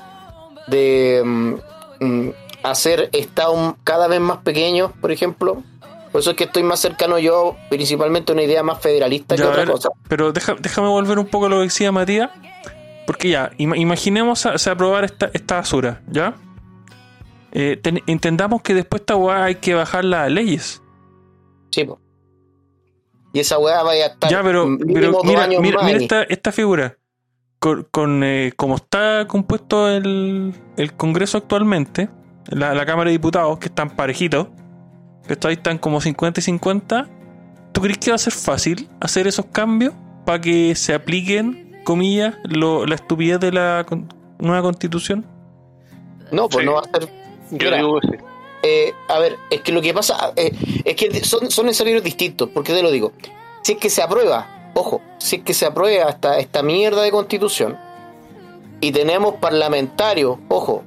[0.68, 1.54] de mm,
[2.00, 2.30] mm,
[2.62, 5.62] hacer estados cada vez más pequeños, por ejemplo.
[6.18, 9.42] Por eso es que estoy más cercano yo, principalmente a una idea más federalista Ya,
[9.44, 9.90] que otra ver, cosa.
[10.08, 12.30] pero deja- déjame volver un poco a lo que decía Matías.
[13.06, 16.34] Porque ya, ima- imaginemos aprobar esta, esta basura, ¿ya?
[17.52, 20.82] Eh, ten- entendamos que después esta weá hay que bajar las leyes.
[21.70, 22.00] Sí, po.
[23.32, 25.46] Y esa weá vaya a estar Ya, pero, pero mira,
[25.92, 26.96] esta, esta figura.
[27.60, 32.08] Con, con, eh, como está compuesto el, el Congreso actualmente,
[32.48, 34.48] la, la Cámara de Diputados, que están parejitos,
[35.28, 37.08] que ahí están como 50 y 50,
[37.72, 42.34] ¿tú crees que va a ser fácil hacer esos cambios para que se apliquen, comillas,
[42.44, 45.24] lo- la estupidez de la con- nueva constitución?
[46.32, 46.66] No, pues Sí.
[46.66, 47.08] no va a ser.
[47.50, 48.14] Yo digo que sí.
[48.62, 50.50] Eh, a ver, es que lo que pasa eh,
[50.84, 53.12] es que son, son escenarios distintos, porque te lo digo.
[53.62, 57.10] Si es que se aprueba, ojo, si es que se aprueba esta, esta mierda de
[57.12, 57.76] constitución
[58.80, 60.82] y tenemos parlamentarios, ojo,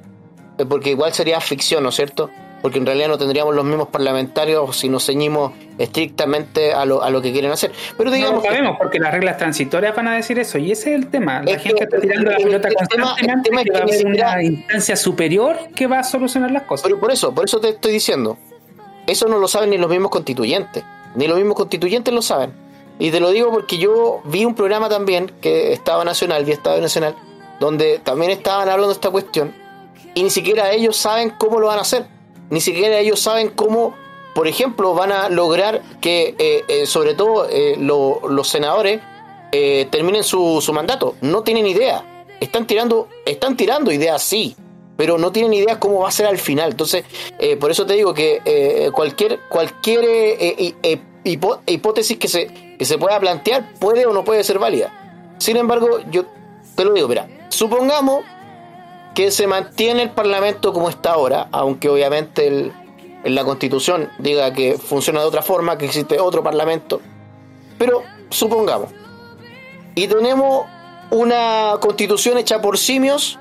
[0.58, 2.28] eh, porque igual sería ficción, ¿no es cierto?
[2.62, 7.10] Porque en realidad no tendríamos los mismos parlamentarios si nos ceñimos estrictamente a lo, a
[7.10, 7.72] lo que quieren hacer.
[7.98, 10.70] Pero No digamos lo que- sabemos, porque las reglas transitorias van a decir eso, y
[10.72, 11.42] ese es el tema.
[11.42, 13.64] La Es que gente está tirando la el- pelota el tema- constantemente el tema es
[13.64, 13.78] que va
[14.28, 16.84] a haber una instancia superior que va a solucionar las cosas.
[16.84, 18.38] Pero por eso, por eso te estoy diciendo.
[19.06, 20.84] Eso no lo saben ni los mismos constituyentes.
[21.16, 22.52] Ni los mismos constituyentes lo saben.
[22.98, 26.80] Y te lo digo porque yo vi un programa también que estaba nacional, vi Estado
[26.80, 27.16] Nacional,
[27.58, 29.52] donde también estaban hablando de esta cuestión.
[30.14, 32.06] Y ni siquiera ellos saben cómo lo van a hacer.
[32.52, 33.94] Ni siquiera ellos saben cómo,
[34.34, 39.00] por ejemplo, van a lograr que, eh, eh, sobre todo, eh, lo- los senadores
[39.52, 41.14] eh, terminen su, mandato.
[41.22, 42.24] No tienen idea.
[42.40, 44.54] Están tirando, están tirando ideas, sí.
[44.96, 46.70] pero no tienen idea cómo va a ser al final.
[46.72, 47.04] Entonces,
[47.38, 50.04] eh, por eso te digo que cualquier, cualquier
[51.66, 52.46] hipótesis que se,
[52.78, 55.34] que se pueda plantear puede o no puede ser válida.
[55.38, 56.24] Sin embargo, yo
[56.76, 58.24] te lo digo, mira, supongamos
[59.14, 64.78] que se mantiene el Parlamento como está ahora, aunque obviamente en la Constitución diga que
[64.78, 67.00] funciona de otra forma, que existe otro Parlamento,
[67.78, 68.90] pero supongamos,
[69.94, 70.66] y tenemos
[71.10, 73.38] una Constitución hecha por simios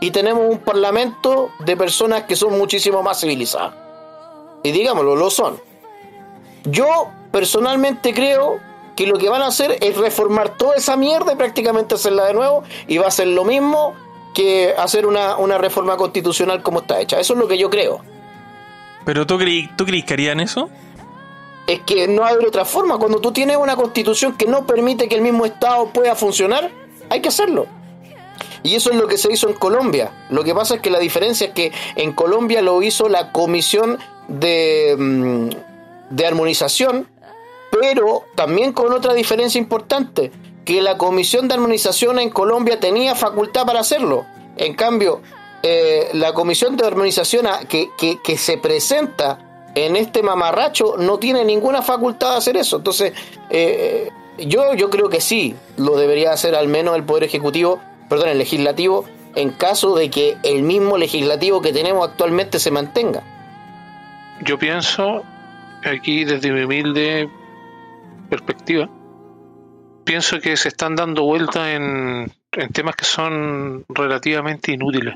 [0.00, 3.74] y tenemos un Parlamento de personas que son muchísimo más civilizadas.
[4.62, 5.60] Y digámoslo, lo son.
[6.64, 8.60] Yo personalmente creo
[8.94, 12.34] que lo que van a hacer es reformar toda esa mierda y prácticamente hacerla de
[12.34, 13.94] nuevo y va a ser lo mismo
[14.34, 17.18] que hacer una, reforma constitucional como está hecha.
[17.18, 18.00] Eso es lo que yo creo.
[19.04, 20.68] ¿Pero tú crees tú que harían eso?
[21.66, 22.98] Es que no hay otra forma.
[22.98, 26.70] Cuando tú tienes una constitución que no permite que el mismo Estado pueda funcionar,
[27.08, 27.66] hay que hacerlo.
[28.62, 30.12] Y eso es lo que se hizo en Colombia.
[30.28, 33.98] Lo que pasa es que la diferencia es que en Colombia lo hizo la Comisión
[34.28, 37.08] de, mm, de Armonización,
[37.70, 40.30] pero también con otra diferencia importante
[40.70, 44.24] que la Comisión de Armonización en Colombia tenía facultad para hacerlo.
[44.56, 45.20] En cambio,
[45.64, 51.82] eh, la Comisión de Armonización que, que, se presenta en este mamarracho no tiene ninguna
[51.82, 52.76] facultad de hacer eso.
[52.76, 53.14] Entonces,
[53.50, 58.28] eh, yo, yo creo que sí, lo debería hacer al menos el Poder Ejecutivo, perdón,
[58.28, 63.24] el Legislativo, en caso de que el mismo legislativo que tenemos actualmente se mantenga.
[64.44, 65.24] Yo pienso,
[65.84, 67.28] aquí desde mi humilde
[68.28, 68.88] perspectiva,
[70.10, 72.32] pienso que se están dando vueltas en,
[72.72, 75.14] temas que son relativamente inútiles.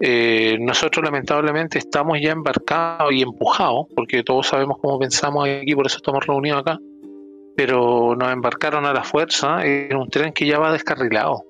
[0.00, 5.86] Eh, nosotros lamentablemente estamos ya embarcados y empujados, porque todos sabemos cómo pensamos aquí, por
[5.86, 6.80] eso estamos reunidos acá,
[7.56, 11.44] pero nos embarcaron a la fuerza en un tren que ya va descarrilado.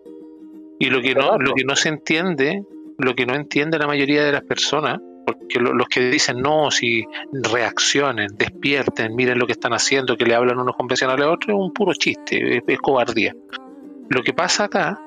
[0.79, 2.63] Y lo que no, lo que no se entiende,
[2.99, 7.05] lo que no entiende la mayoría de las personas, porque los que dicen no, si
[7.33, 11.61] reaccionen, despierten, miren lo que están haciendo, que le hablan unos convencionales a otros, es
[11.61, 13.35] un puro chiste, es, cobardía.
[14.09, 15.01] Lo que pasa acá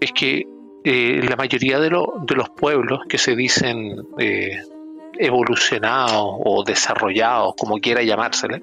[0.00, 0.46] es que
[0.84, 4.60] eh, la mayoría de, de, los pueblos que se dicen eh,
[5.18, 8.62] evolucionados o desarrollados, como quiera llamársele,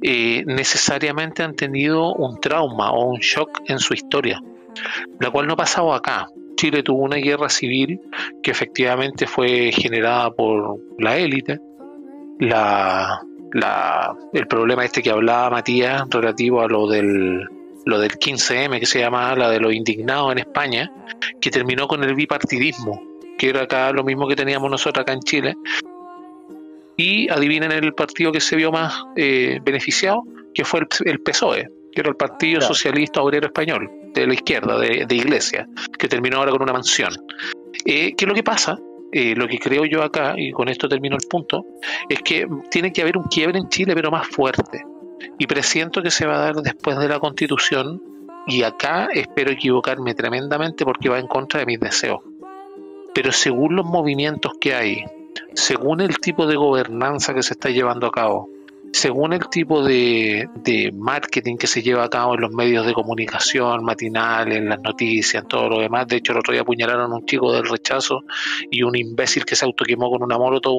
[0.00, 4.40] eh, necesariamente han tenido un trauma o un shock en su historia,
[5.18, 6.28] la cual no ha pasado acá.
[6.58, 8.00] Chile tuvo una guerra civil
[8.42, 11.60] que efectivamente fue generada por la élite.
[12.40, 13.20] La,
[14.32, 17.44] el problema este que hablaba Matías relativo a lo del,
[17.84, 20.92] lo del 15M, que se llama la de los indignados en España,
[21.40, 23.00] que terminó con el bipartidismo,
[23.38, 25.54] que era acá lo mismo que teníamos nosotros acá en Chile.
[26.96, 32.00] Y adivinen el partido que se vio más eh, beneficiado, que fue el, PSOE, que
[32.00, 35.68] era el Partido Socialista Obrero Español de la izquierda, de, Iglesia,
[35.98, 37.12] que terminó ahora con una mansión.
[37.84, 38.78] Eh, ¿Qué es lo que pasa?
[39.10, 41.64] Eh, lo que creo yo acá, y con esto termino el punto,
[42.08, 44.84] es que tiene que haber un quiebre en Chile, pero más fuerte.
[45.38, 48.02] Y presiento que se va a dar después de la constitución,
[48.46, 52.20] y acá espero equivocarme tremendamente porque va en contra de mis deseos.
[53.14, 55.04] Pero según los movimientos que hay,
[55.54, 58.48] según el tipo de gobernanza que se está llevando a cabo,
[58.92, 60.48] según el tipo de,
[60.94, 65.42] marketing que se lleva a cabo en los medios de comunicación, matinal, en las noticias,
[65.42, 68.24] en todo lo demás, de hecho el otro día apuñalaron a un chico del rechazo
[68.70, 70.72] y un imbécil que se autoquemó con una moto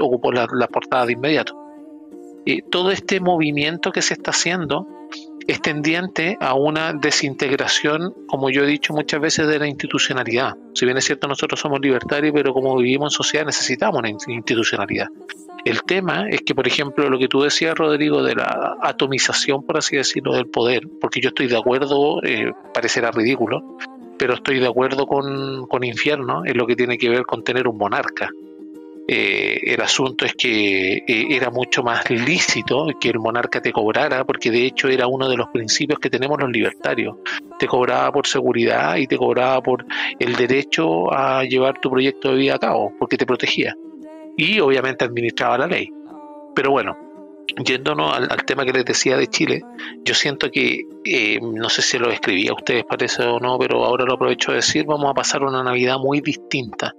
[0.00, 1.56] ocupó la, portada de inmediato.
[2.44, 4.86] Y todo este movimiento que se está haciendo
[5.48, 10.54] es tendiente a una desintegración, como yo he dicho muchas veces, de la institucionalidad.
[10.74, 15.08] Si bien es cierto, nosotros somos libertarios, pero como vivimos en sociedad necesitamos una institucionalidad.
[15.64, 19.78] El tema es que, por ejemplo, lo que tú decías, Rodrigo, de la atomización, por
[19.78, 23.78] así decirlo, del poder, porque yo estoy de acuerdo, eh, parecerá ridículo,
[24.18, 27.68] pero estoy de acuerdo con, con Infierno en lo que tiene que ver con tener
[27.68, 28.28] un monarca.
[29.10, 34.24] Eh, el asunto es que eh, era mucho más lícito que el monarca te cobrara,
[34.24, 37.16] porque de hecho era uno de los principios que tenemos los libertarios.
[37.58, 39.86] Te cobraba por seguridad y te cobraba por
[40.18, 43.74] el derecho a llevar tu proyecto de vida a cabo, porque te protegía
[44.38, 45.92] y obviamente administraba la ley.
[46.54, 46.96] Pero bueno,
[47.64, 49.62] yéndonos al, tema que les decía de Chile,
[50.04, 53.84] yo siento que, eh, no sé si lo escribí a ustedes, parece o no, pero
[53.84, 56.94] ahora lo aprovecho de decir, vamos a pasar una Navidad muy distinta.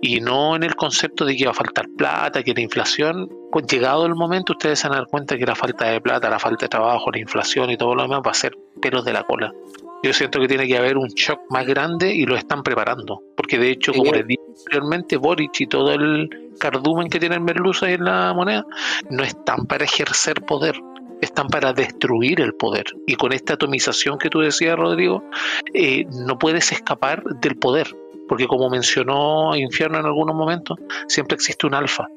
[0.00, 3.28] Y no en el concepto de que va a faltar plata, que la inflación,
[3.68, 6.38] llegado el momento, ustedes se van a dar cuenta que la falta de plata, la
[6.38, 9.22] falta de trabajo, la inflación y todo lo demás va a ser pelos de la
[9.24, 9.52] cola.
[10.02, 13.22] Yo siento que tiene que haber un shock más grande y lo están preparando.
[13.36, 17.40] Porque de hecho, como les dije anteriormente, Boric y todo el cardumen que tiene el
[17.40, 18.64] merluza en la moneda
[19.10, 20.76] no están para ejercer poder,
[21.20, 22.84] están para destruir el poder.
[23.06, 25.24] Y con esta atomización que tú decías, Rodrigo,
[25.74, 27.88] eh, no puedes escapar del poder.
[28.28, 32.08] Porque como mencionó Infierno en algunos momentos, siempre existe un alfa.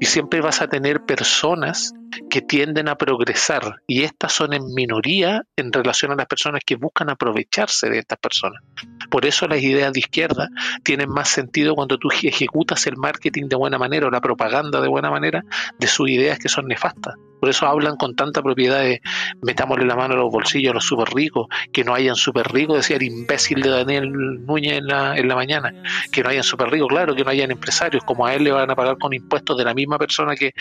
[0.00, 1.94] Y siempre vas a tener personas
[2.30, 6.76] que tienden a progresar y estas son en minoría en relación a las personas que
[6.76, 8.62] buscan aprovecharse de estas personas.
[9.10, 10.48] Por eso las ideas de izquierda
[10.82, 14.88] tienen más sentido cuando tú ejecutas el marketing de buena manera o la propaganda de
[14.88, 15.42] buena manera
[15.78, 17.14] de sus ideas que son nefastas.
[17.44, 19.02] Por eso hablan con tanta propiedad de
[19.42, 22.78] metámosle la mano a los bolsillos a los súper ricos, que no hayan súper ricos,
[22.78, 24.10] decía el imbécil de Daniel
[24.46, 25.74] Núñez en la, en la mañana,
[26.10, 28.70] que no hayan súper ricos, claro, que no hayan empresarios, como a él le van
[28.70, 30.54] a pagar con impuestos de la misma persona que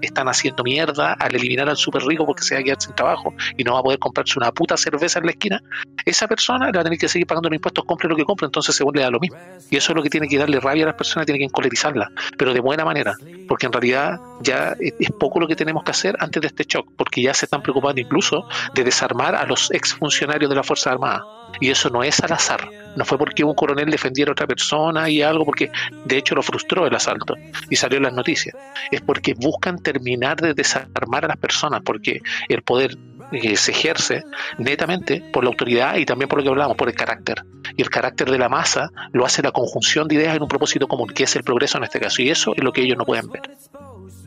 [0.00, 3.34] están haciendo mierda al eliminar al súper rico porque se va a quedar sin trabajo
[3.56, 5.62] y no va a poder comprarse una puta cerveza en la esquina,
[6.04, 8.46] esa persona le va a tener que seguir pagando los impuestos, compre lo que compre,
[8.46, 9.36] entonces se vuelve a lo mismo.
[9.70, 12.08] Y eso es lo que tiene que darle rabia a las personas, tiene que encolerizarlas,
[12.36, 13.14] pero de buena manera,
[13.48, 16.88] porque en realidad ya es poco lo que tenemos que hacer antes de este shock,
[16.96, 21.22] porque ya se están preocupando incluso de desarmar a los exfuncionarios de la Fuerza Armada.
[21.60, 25.08] Y eso no es al azar, no fue porque un coronel defendiera a otra persona
[25.08, 25.70] y algo, porque
[26.04, 27.34] de hecho lo frustró el asalto
[27.68, 28.54] y salió en las noticias.
[28.90, 32.96] Es porque buscan terminar de desarmar a las personas, porque el poder
[33.32, 34.24] eh, se ejerce
[34.58, 37.44] netamente por la autoridad y también por lo que hablamos, por el carácter.
[37.76, 40.88] Y el carácter de la masa lo hace la conjunción de ideas en un propósito
[40.88, 42.22] común, que es el progreso en este caso.
[42.22, 43.42] Y eso es lo que ellos no pueden ver.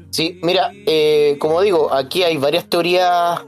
[0.09, 3.41] Sí, mira, eh, como digo, aquí hay varias teorías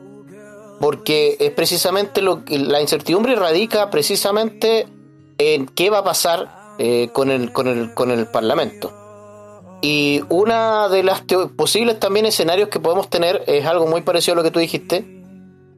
[0.80, 4.88] porque es precisamente lo que la incertidumbre radica precisamente
[5.38, 8.92] en qué va a pasar eh, con, el, con, el, con el Parlamento.
[9.82, 11.22] Y una de las
[11.56, 15.06] posibles también escenarios que podemos tener es algo muy parecido a lo que tú dijiste,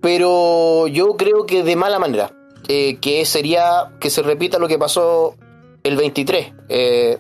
[0.02, 2.32] pero yo creo que de mala manera,
[2.68, 5.36] eh, que sería que se repita lo que pasó
[5.84, 7.18] el 23, eh,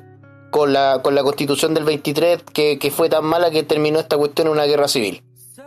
[0.49, 4.17] con, la, con la constitución del 23, que, que, fue tan mala que terminó esta
[4.17, 5.23] cuestión en una guerra civil.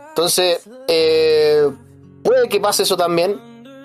[0.09, 0.67] Entonces,
[2.23, 3.39] puede que pase eso también,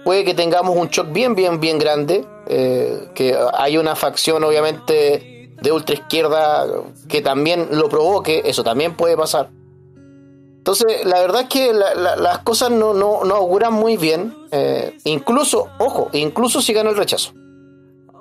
[0.04, 5.50] puede que tengamos un shock bien, bien, bien grande, eh, que hay una facción obviamente
[5.60, 6.66] de ultra izquierda
[7.08, 9.50] que también lo provoque, eso también puede pasar.
[10.58, 15.68] Entonces, la verdad es que las cosas no, no, no, auguran muy bien, eh, incluso,
[15.78, 17.32] ojo, incluso si gana el rechazo.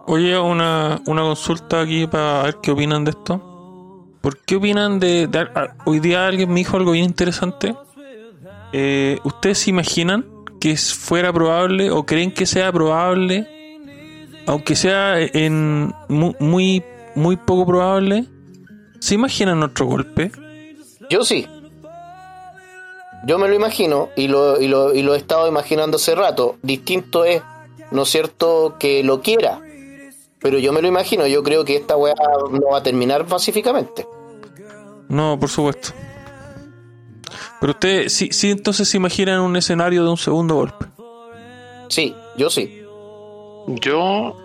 [0.05, 3.41] Oye, una, una consulta aquí para ver qué opinan de esto.
[4.21, 5.27] ¿Por qué opinan de,
[5.85, 7.75] Hoy día alguien me dijo algo bien interesante.
[8.77, 10.25] Eh, ¿Ustedes se imaginan
[10.59, 13.47] que fuera probable o creen que sea probable,
[14.47, 16.83] aunque sea en muy,
[17.15, 18.25] muy poco probable,
[18.99, 20.29] ¿se imaginan otro golpe?
[21.09, 21.47] Yo sí.
[23.25, 26.57] Yo me lo imagino y lo, y lo, y lo he estado imaginando hace rato.
[26.61, 27.41] Distinto es,
[27.91, 29.61] ¿no es cierto?, que lo quiera.
[30.39, 32.13] Pero yo me lo imagino, yo creo que esta weá
[32.51, 34.05] no va a terminar pacíficamente.
[35.07, 35.93] No, por supuesto.
[37.65, 40.85] Pero usted sí, sí entonces se imaginan un escenario de un segundo golpe.
[41.89, 42.83] Sí, yo sí.
[43.65, 44.35] Yo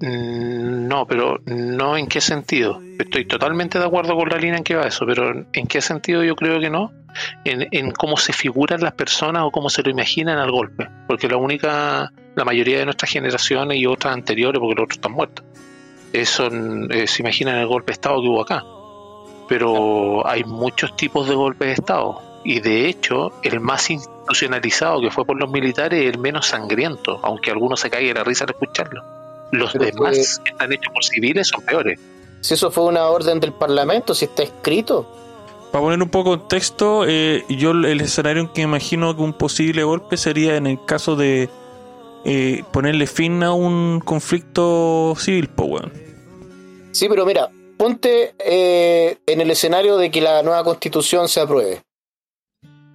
[0.00, 2.80] mm, no, pero no en qué sentido.
[2.98, 6.24] Estoy totalmente de acuerdo con la línea en que va eso, pero en qué sentido
[6.24, 6.92] yo creo que no.
[7.44, 10.88] En, en cómo se figuran las personas o cómo se lo imaginan al golpe.
[11.06, 15.12] Porque la única, la mayoría de nuestras generaciones y otras anteriores, porque los otros están
[15.12, 15.44] muertos,
[16.14, 16.48] eso,
[16.88, 18.64] eh, se imaginan el golpe de Estado que hubo acá
[19.48, 25.10] pero hay muchos tipos de golpes de Estado y de hecho el más institucionalizado que
[25.10, 28.50] fue por los militares es el menos sangriento, aunque algunos se caigan la risa al
[28.50, 29.02] escucharlo.
[29.50, 32.00] Los demás que están hechos por civiles son peores.
[32.40, 35.06] Si eso fue una orden del Parlamento, si está escrito.
[35.70, 39.32] Para poner un poco de texto, eh, yo el escenario en que imagino que un
[39.32, 41.48] posible golpe sería en el caso de
[42.24, 45.82] eh, ponerle fin a un conflicto civil, pues,
[46.92, 47.48] Sí, pero mira,
[47.82, 51.82] ponte eh, en el escenario de que la nueva constitución se apruebe.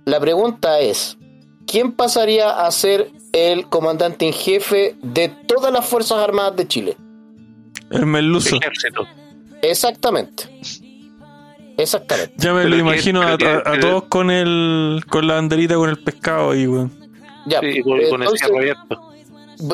[0.05, 1.17] La pregunta es,
[1.67, 6.95] ¿quién pasaría a ser el comandante en jefe de todas las Fuerzas Armadas de Chile?
[7.91, 8.57] El Meluso.
[9.61, 10.45] Exactamente.
[11.75, 12.35] Exactamente.
[12.37, 16.65] Ya me lo imagino a, todos con el con la banderita con el pescado ahí,
[16.65, 16.93] weón.
[17.45, 19.16] Ya, con, el abierto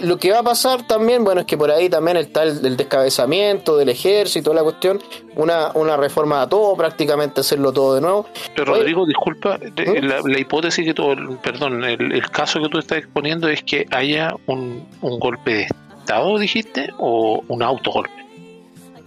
[0.01, 3.75] lo que va a pasar también, bueno, es que por ahí también está el, descabezamiento
[3.75, 5.01] del ejército, la cuestión,
[5.35, 8.25] una, una reforma a todo, prácticamente hacerlo todo de nuevo.
[8.55, 10.05] Pero Rodrigo, disculpa, ¿Mm?
[10.05, 14.87] la, hipótesis que todo, perdón, el, caso que tú estás exponiendo es que haya un,
[15.01, 15.67] golpe de
[15.99, 18.25] Estado, dijiste, o un autogolpe.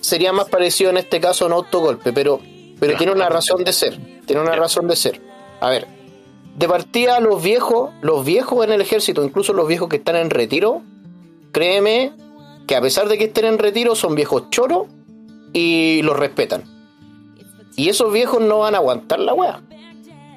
[0.00, 2.40] Sería más parecido en este caso a un autogolpe, pero,
[2.78, 5.20] pero tiene una razón de ser, tiene una razón de ser.
[5.60, 5.95] A ver,
[6.56, 10.30] de partida los viejos, los viejos en el ejército, incluso los viejos que están en
[10.30, 10.82] retiro,
[11.52, 12.12] créeme
[12.66, 14.86] que a pesar de que estén en retiro son viejos choros
[15.52, 16.64] y los respetan.
[17.76, 19.60] Y esos viejos no van a aguantar la weá.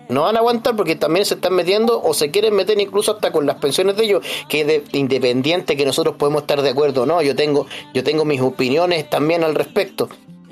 [0.10, 3.32] No van a aguantar porque también se están metiendo o se quieren meter incluso hasta
[3.32, 7.22] con las pensiones de ellos, que de, independiente que nosotros podemos estar de acuerdo no,
[7.22, 10.10] yo tengo, yo tengo mis opiniones también al respecto.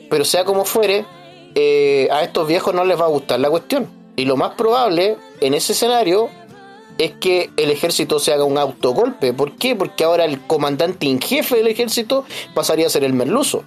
[0.10, 1.06] Pero sea como fuere,
[1.56, 3.97] eh, a estos viejos no les va a gustar la cuestión.
[4.18, 6.30] Y lo más probable en ese escenario
[6.98, 9.32] es que el ejército se haga un autogolpe.
[9.32, 9.76] ¿Por qué?
[9.76, 13.64] Porque ahora el comandante en jefe del ejército pasaría a ser el merluzo.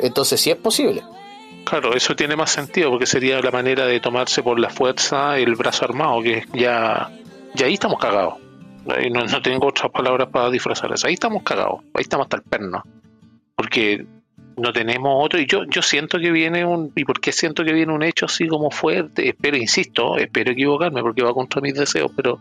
[0.00, 1.04] Entonces sí es posible.
[1.64, 5.54] Claro, eso tiene más sentido porque sería la manera de tomarse por la fuerza el
[5.54, 7.10] brazo armado, que ya,
[7.54, 8.34] ya ahí estamos cagados.
[8.84, 11.06] No, no tengo otras palabras para disfrazar eso.
[11.06, 12.82] Ahí estamos cagados, ahí estamos hasta el perno.
[13.54, 14.04] Porque
[14.56, 17.72] no tenemos otro y yo yo siento que viene un y por qué siento que
[17.72, 22.10] viene un hecho así como fuerte espero insisto espero equivocarme porque va contra mis deseos
[22.14, 22.38] pero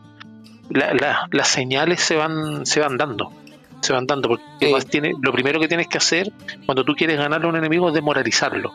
[0.70, 3.32] las señales se van se van dando
[3.84, 6.32] se van dando porque tiene lo primero que tienes que hacer
[6.66, 8.72] cuando tú quieres ganarle a un enemigo es demoralizarlo.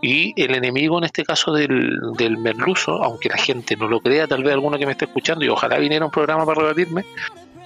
[0.00, 4.26] Y el enemigo en este caso del, del merluzo aunque la gente no lo crea
[4.26, 7.04] tal vez alguno que me esté escuchando y ojalá viniera un programa para rebatirme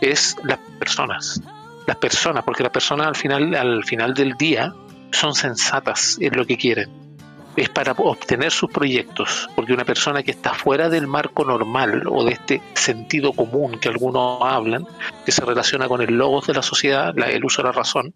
[0.01, 1.43] es las personas.
[1.87, 4.73] Las personas porque las personas al final al final del día
[5.13, 6.91] son sensatas en lo que quieren.
[7.55, 12.25] Es para obtener sus proyectos, porque una persona que está fuera del marco normal o
[12.25, 14.87] de este sentido común que algunos hablan,
[15.25, 18.15] que se relaciona con el logos de la sociedad, el uso de la razón,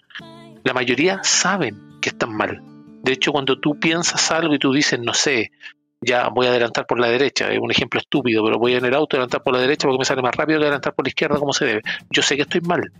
[0.64, 2.62] la mayoría saben que están mal.
[3.02, 5.52] De hecho, cuando tú piensas algo y tú dices, no sé,
[6.00, 8.94] ya voy a adelantar por la derecha, es un ejemplo estúpido, pero voy en el
[8.94, 11.10] auto a adelantar por la derecha porque me sale más rápido que adelantar por la
[11.10, 11.82] izquierda como se debe.
[12.10, 12.90] Yo sé que estoy mal,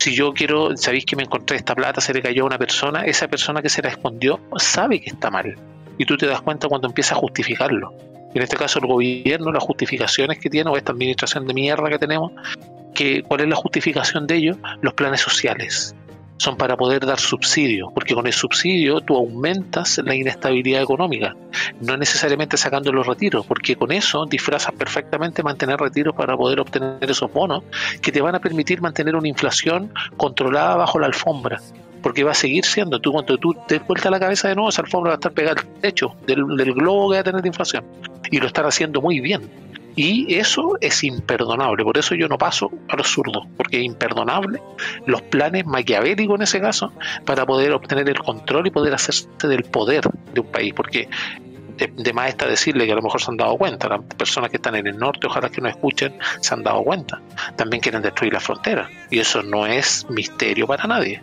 [0.00, 3.02] si yo quiero, sabéis que me encontré esta plata, se le cayó a una persona,
[3.02, 5.54] esa persona que se la escondió sabe que está mal.
[5.98, 7.92] Y tú te das cuenta cuando empieza a justificarlo.
[8.34, 11.98] En este caso el gobierno, las justificaciones que tiene, o esta administración de mierda que
[11.98, 12.32] tenemos,
[12.94, 14.56] que, ¿cuál es la justificación de ello?
[14.80, 15.94] Los planes sociales
[16.40, 21.36] son para poder dar subsidio, porque con el subsidio tú aumentas la inestabilidad económica,
[21.82, 27.10] no necesariamente sacando los retiros, porque con eso disfrazas perfectamente mantener retiros para poder obtener
[27.10, 27.64] esos bonos
[28.00, 31.60] que te van a permitir mantener una inflación controlada bajo la alfombra.
[32.02, 34.80] Porque va a seguir siendo, tú cuando tú te vuelta la cabeza de nuevo, esa
[34.80, 37.48] alfombra va a estar pegada al techo del, del globo que va a tener de
[37.48, 37.84] inflación.
[38.30, 39.69] Y lo están haciendo muy bien
[40.02, 44.62] y eso es imperdonable, por eso yo no paso a los zurdos, porque es imperdonable
[45.04, 46.90] los planes maquiavélicos en ese caso
[47.26, 51.06] para poder obtener el control y poder hacerse del poder de un país, porque
[51.76, 54.56] de, más está decirle que a lo mejor se han dado cuenta, las personas que
[54.56, 57.20] están en el norte, ojalá que nos escuchen, se han dado cuenta,
[57.56, 61.22] también quieren destruir la frontera, y eso no es misterio para nadie.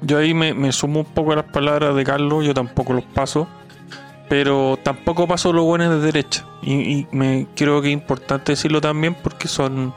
[0.00, 3.04] Yo ahí me, me sumo un poco a las palabras de Carlos, yo tampoco los
[3.04, 3.46] paso
[4.36, 6.44] pero tampoco paso los buenos de derecha.
[6.60, 9.94] Y, me creo que es importante decirlo también porque son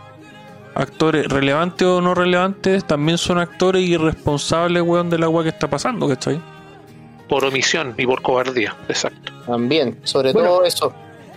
[0.76, 6.08] actores relevantes o no relevantes, también son actores irresponsables, weón, del agua que está pasando,
[6.08, 6.40] ¿cachai?
[7.28, 9.34] Por omisión y por cobardía, exacto.
[9.48, 10.94] También, sobre todo eso.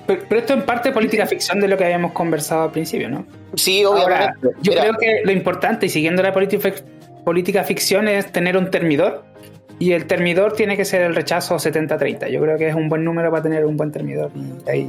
[0.06, 3.24] Pero, esto en parte política ficción de lo que habíamos conversado al principio, ¿no?
[3.54, 4.36] Sí, obviamente.
[4.60, 6.70] yo creo que lo importante, y siguiendo la política,
[7.24, 9.24] política ficción, es tener un termidor
[9.80, 12.28] y el termidor tiene que ser el rechazo 70-30.
[12.28, 14.30] Yo creo que es un buen número para tener un buen termidor.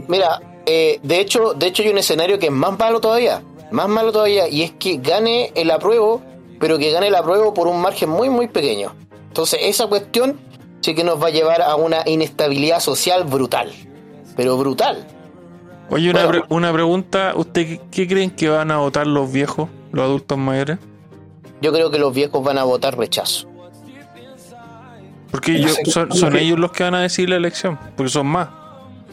[0.09, 3.87] Mira, eh, de hecho, de hecho hay un escenario que es más malo todavía, más
[3.87, 6.21] malo todavía, y es que gane el apruebo,
[6.59, 8.93] pero que gane el apruebo por un margen muy, muy pequeño.
[9.29, 10.37] Entonces, esa cuestión
[10.81, 13.71] sí que nos va a llevar a una inestabilidad social brutal,
[14.35, 15.07] pero brutal.
[15.89, 20.37] Oye, una, una pregunta, ¿usted qué creen que van a votar los viejos, los adultos
[20.37, 20.79] mayores?
[21.61, 23.50] Yo creo que los viejos van a votar rechazo.
[25.31, 28.49] Porque ellos, son, ellos los que van a decir la elección, porque son más.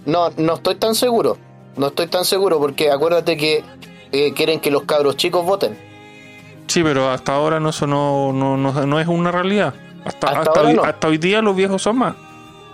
[0.04, 1.38] No, no estoy tan seguro.
[1.76, 3.62] No estoy tan seguro porque acuérdate que
[4.10, 5.78] eh, quieren que los cabros chicos voten.
[6.66, 9.74] Sí, pero hasta ahora no, eso no, no, no, es una realidad.
[10.04, 12.14] Hasta, hasta, hoy, día los viejos son más.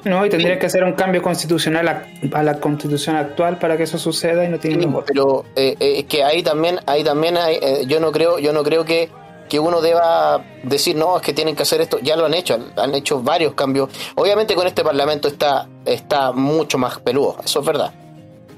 [0.05, 1.89] No, y tendría que hacer un cambio constitucional
[2.33, 5.95] a, la constitución actual para que eso suceda y no tienen sí, Pero eh, eh,
[5.99, 9.11] es que ahí también, ahí también hay, yo no creo, yo no creo que
[9.49, 12.59] que uno deba decir, no, es que tienen que hacer esto, ya lo han hecho,
[12.77, 13.91] han hecho varios cambios.
[14.15, 17.93] Obviamente con este Parlamento está, está mucho más peludo, eso es verdad.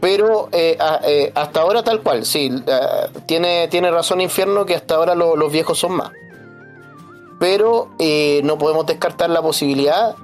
[0.00, 2.80] Pero eh, eh, hasta ahora tal cual, sí, eh,
[3.26, 6.10] tiene, tiene razón Infierno que hasta ahora los viejos son más.
[7.38, 7.90] Pero
[8.44, 10.14] no podemos descartar la posibilidad,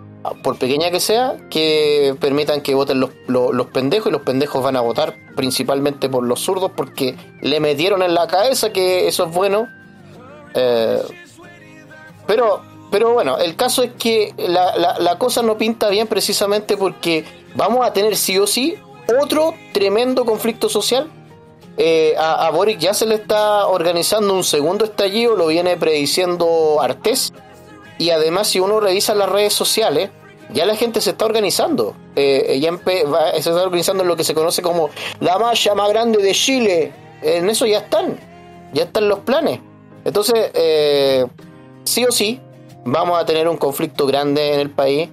[0.42, 4.76] por pequeña que sea, que permitan que voten los, los, pendejos y los pendejos van
[4.76, 9.34] a votar principalmente por los zurdos porque le metieron en la cabeza que eso es
[9.34, 9.68] bueno
[10.54, 11.02] eh,
[12.26, 17.24] pero, pero bueno, el caso es que la, la, cosa no pinta bien precisamente porque
[17.54, 18.76] vamos a tener sí o sí
[19.20, 21.10] otro tremendo conflicto social.
[21.78, 27.32] Eh, a, Boric ya se le está organizando un segundo estallido, lo viene prediciendo Artés.
[27.98, 30.10] Y además, si uno revisa las redes sociales,
[30.52, 31.96] ya la gente se está organizando.
[32.14, 34.90] Eh, ya se está organizando en lo que se conoce como
[35.20, 36.92] la malla más grande de Chile.
[37.22, 38.18] En eso ya están.
[38.72, 39.60] Ya están los planes.
[40.04, 41.24] Entonces, eh,
[41.84, 42.40] sí o sí,
[42.84, 45.08] vamos a tener un conflicto grande en el país.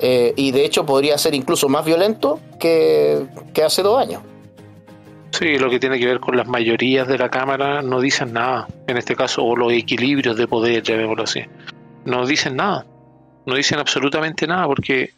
[0.00, 3.24] Eh, y de hecho podría ser incluso más violento que,
[3.64, 4.22] hace dos años.
[5.30, 8.66] Sí, lo que tiene que ver con las mayorías de la Cámara no dicen nada.
[8.86, 11.42] En este caso, o los equilibrios de poder, llamémoslo así.
[12.04, 12.84] No dicen nada.
[13.46, 15.12] No dicen absolutamente nada porque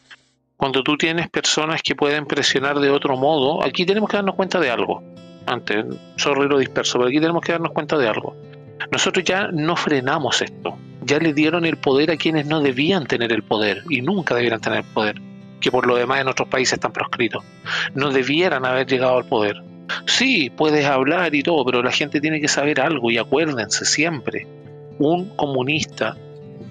[0.57, 4.61] cuando tú tienes personas que pueden presionar de otro modo, aquí tenemos que darnos cuenta
[4.61, 5.03] de algo.
[5.47, 5.85] Antes,
[6.17, 8.37] sorry lo disperso, pero aquí tenemos que darnos cuenta de algo.
[8.91, 10.77] Nosotros ya no frenamos esto.
[11.03, 14.61] Ya le dieron el poder a quienes no debían tener el poder y nunca debieran
[14.61, 15.21] tener el poder,
[15.61, 17.45] que por lo demás en otros países están proscritos.
[17.95, 19.63] No debieran haber llegado al poder.
[20.07, 24.47] Sí, puedes hablar y todo, pero la gente tiene que saber algo y acuérdense siempre,
[24.99, 26.17] un comunista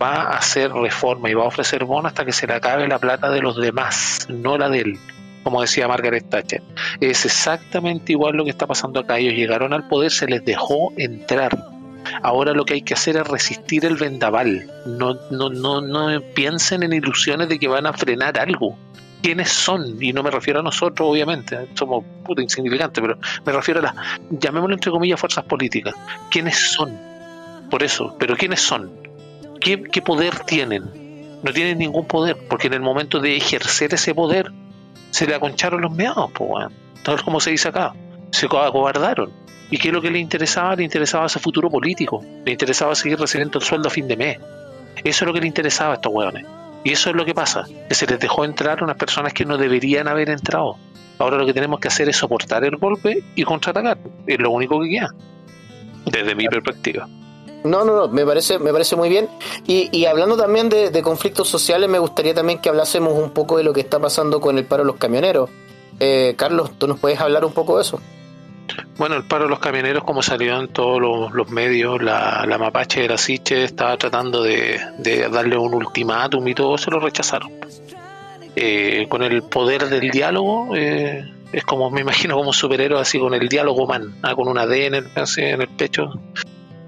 [0.01, 2.99] va a hacer reforma y va a ofrecer bono hasta que se le acabe la
[2.99, 4.99] plata de los demás, no la de él,
[5.43, 6.63] como decía Margaret Thatcher.
[6.99, 9.17] Es exactamente igual lo que está pasando acá.
[9.17, 11.57] Ellos llegaron al poder, se les dejó entrar.
[12.21, 14.69] Ahora lo que hay que hacer es resistir el vendaval.
[14.85, 18.77] No, no, no, no piensen en ilusiones de que van a frenar algo.
[19.21, 20.01] ¿Quiénes son?
[20.01, 23.95] Y no me refiero a nosotros, obviamente, somos puta insignificantes, pero me refiero a las,
[24.29, 25.95] llamémoslo entre comillas, fuerzas políticas.
[26.29, 26.99] ¿Quiénes son?
[27.69, 29.03] Por eso, pero ¿quiénes son?
[29.63, 30.83] ¿qué, poder tienen?
[31.41, 34.51] No tienen ningún poder, porque en el momento de ejercer ese poder
[35.11, 37.93] se le aconcharon los meados, pues, como se dice acá,
[38.31, 39.31] se acobardaron.
[39.73, 40.75] ¿Y qué es lo que le interesaba?
[40.75, 44.37] Le interesaba ese futuro político, le interesaba seguir recibiendo el sueldo a fin de mes.
[45.03, 46.45] Eso es lo que le interesaba a estos hueones.
[46.83, 49.57] Y eso es lo que pasa, que se les dejó entrar unas personas que no
[49.57, 50.77] deberían haber entrado.
[51.17, 53.97] Ahora lo que tenemos que hacer es soportar el golpe y contraatacar.
[54.27, 55.09] Es lo único que queda,
[56.05, 57.07] desde mi perspectiva.
[57.63, 59.27] No, no, no, me parece, me parece muy bien.
[59.65, 63.73] Y, hablando también de, conflictos sociales, me gustaría también que hablásemos un poco de lo
[63.73, 65.49] que está pasando con el paro de los camioneros.
[65.99, 67.99] Eh, Carlos, ¿tú nos puedes hablar un poco de eso?
[68.97, 71.01] Bueno, el paro de los camioneros, como salió en todos
[71.33, 74.79] los, medios, la, mapache de la Siche estaba tratando de,
[75.31, 77.51] darle un ultimátum y todo, se lo rechazaron.
[78.55, 83.17] Eh, con el poder del diálogo, eh, es como, me imagino como un superhéroe así
[83.19, 86.13] con el diálogo man, ah, con una D en el, en el pecho,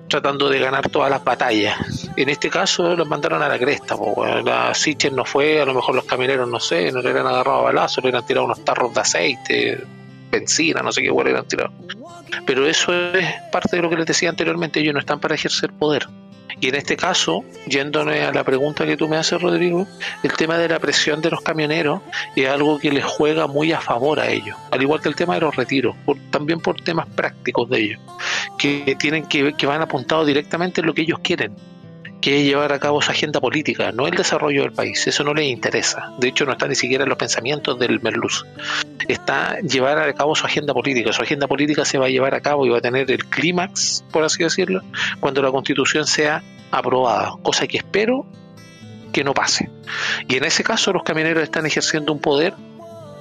[0.08, 2.08] tratando de ganar todas las batallas.
[2.16, 3.96] En este caso los mandaron a la cresta,
[4.44, 7.64] la Sicher no fue, a lo mejor los camioneros no sé, no le habían agarrado
[7.64, 9.84] balazos, le hubieran tirado unos tarros de aceite,
[10.40, 11.72] benzina, no sé qué huele le hubieran tirado.
[12.46, 15.72] Pero eso es parte de lo que les decía anteriormente, ellos no están para ejercer
[15.72, 16.08] poder.
[16.62, 19.88] Y en este caso, yéndome a la pregunta que tú me haces, Rodrigo,
[20.24, 22.02] el tema de la presión de los camioneros
[22.36, 25.36] es algo que les juega muy a favor a ellos, al igual que el tema
[25.36, 25.96] de los retiros,
[26.30, 28.02] también por temas prácticos de ellos,
[28.58, 31.54] que tienen que, que van apuntados directamente en lo que ellos quieren
[32.26, 35.06] que es llevar a cabo su agenda política, no el desarrollo del país.
[35.06, 36.12] Eso no les interesa.
[36.18, 38.48] De hecho, no está ni siquiera en los pensamientos del Merluz.
[39.08, 41.14] Está llevar a cabo su agenda política.
[41.14, 44.04] Su agenda política se va a llevar a cabo y va a tener el clímax,
[44.10, 44.82] por así decirlo,
[45.20, 48.26] cuando la constitución sea aprobada, cosa que espero
[49.14, 49.70] que no pase.
[50.28, 52.56] Y en ese caso los camioneros están ejerciendo un poder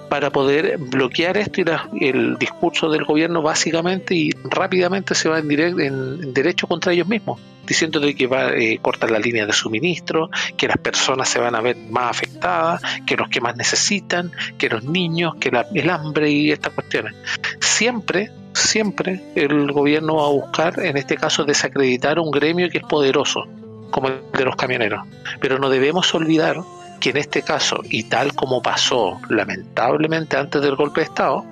[0.08, 5.50] para poder bloquear esto y el discurso del gobierno básicamente y rápidamente se va en,
[5.50, 9.52] en, derecho contra ellos mismos, diciendo de que va a eh, cortar la línea de
[9.52, 14.30] suministro, que las personas se van a ver más afectadas, que los que más necesitan,
[14.58, 17.14] que los niños, que el hambre y estas cuestiones.
[17.60, 22.84] Siempre, siempre el gobierno va a buscar, en este caso, desacreditar un gremio que es
[22.84, 23.44] poderoso,
[23.90, 25.06] como el de los camioneros.
[25.40, 26.58] Pero no debemos olvidar
[27.04, 31.44] que en este caso, y tal como pasó lamentablemente antes del golpe de Estado,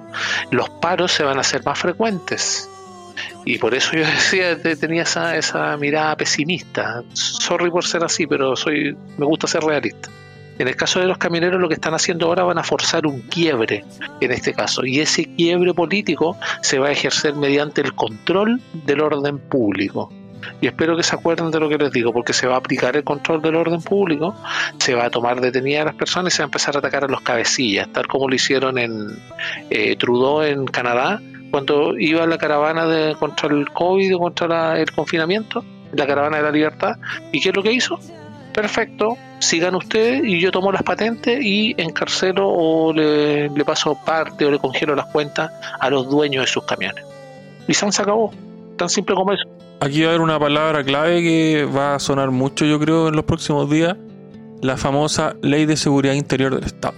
[0.50, 2.70] los paros se van a hacer más frecuentes.
[3.44, 7.02] Y por eso yo decía, tenía esa, esa mirada pesimista.
[7.12, 10.08] Sorry por ser así, pero soy, me gusta ser realista.
[10.58, 13.20] En el caso de los camioneros lo que están haciendo ahora van a forzar un
[13.20, 13.84] quiebre
[14.22, 19.02] en este caso y ese quiebre político se va a ejercer mediante el control del
[19.02, 20.10] orden público
[20.60, 22.96] y espero que se acuerden de lo que les digo, porque se va a aplicar
[22.96, 24.34] el control del orden público,
[24.78, 27.04] se va a tomar detenida a las personas y se va a empezar a atacar
[27.04, 29.18] a los cabecillas, tal como lo hicieron en
[29.70, 31.20] eh, Trudeau en Canadá,
[31.50, 36.50] cuando iba la caravana de, contra el COVID, contra el confinamiento, la caravana de la
[36.50, 36.96] libertad,
[37.30, 37.98] ¿y qué es lo que hizo?
[38.54, 44.50] Perfecto, sigan ustedes y yo tomo las patentes y encarcelo o le, paso parte o
[44.50, 47.04] le congelo las cuentas a los dueños de sus camiones.
[47.68, 48.32] Y se acabó,
[48.76, 49.48] tan simple como eso.
[49.82, 53.16] Aquí va a haber una palabra clave que va a sonar mucho, yo creo, en
[53.16, 53.96] los próximos días.
[54.60, 56.94] La famosa Ley de Seguridad Interior del Estado.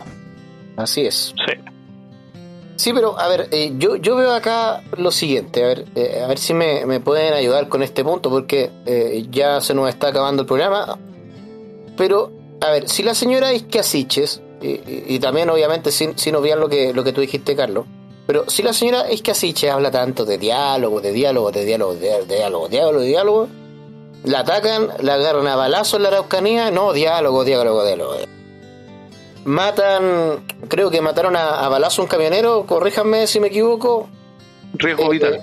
[0.77, 1.35] Así es.
[1.35, 1.55] Sí.
[2.77, 6.27] Sí, pero a ver, eh, yo, yo veo acá lo siguiente, a ver, eh, a
[6.27, 10.43] ver si me, pueden ayudar con este punto, porque eh, ya se nos está acabando
[10.43, 10.99] el programa.
[11.97, 16.59] Pero a ver, si la señora Iscasiches, y, y, y también obviamente sin, sin obviar
[16.59, 17.87] lo que, lo que tú dijiste, Carlos,
[18.27, 22.37] pero si la señora Iscasiches habla tanto de diálogo, de diálogo, de diálogo, de, de
[22.37, 23.49] diálogo, diálogo, de diálogo,
[24.25, 28.15] la atacan, la agarran a balazo en la Araucanía, no, diálogo, diálogo, diálogo.
[29.45, 34.09] Matan, creo que mataron a, a balazo un camionero, corríjanme si me equivoco.
[34.73, 35.41] Riesgo Eh.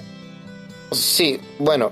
[0.92, 1.92] Sí, bueno.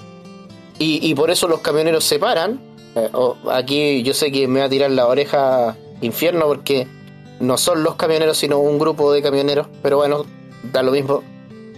[0.80, 2.60] Y, y por eso los camioneros se paran.
[2.96, 3.10] Eh,
[3.52, 6.88] aquí yo sé que me va a tirar la oreja infierno porque
[7.40, 9.68] no son los camioneros, sino un grupo de camioneros.
[9.84, 10.26] Pero bueno,
[10.64, 11.24] da lo mismo.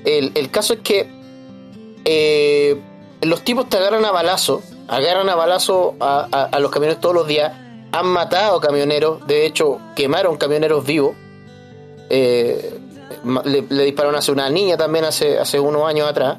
[0.05, 1.07] El, el caso es que
[2.05, 2.79] eh,
[3.21, 7.15] los tipos te agarran a balazo, agarran a balazo a, a- a los camioneros todos
[7.15, 7.53] los días,
[7.91, 11.15] han matado camioneros, de hecho quemaron camioneros vivos.
[12.09, 12.79] Eh,
[13.45, 16.37] le, dispararon hace una niña también hace, hace unos años atrás.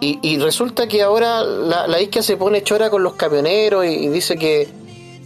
[0.00, 4.36] Y, y resulta que ahora la, la se pone chora con los camioneros y dice
[4.36, 4.68] que,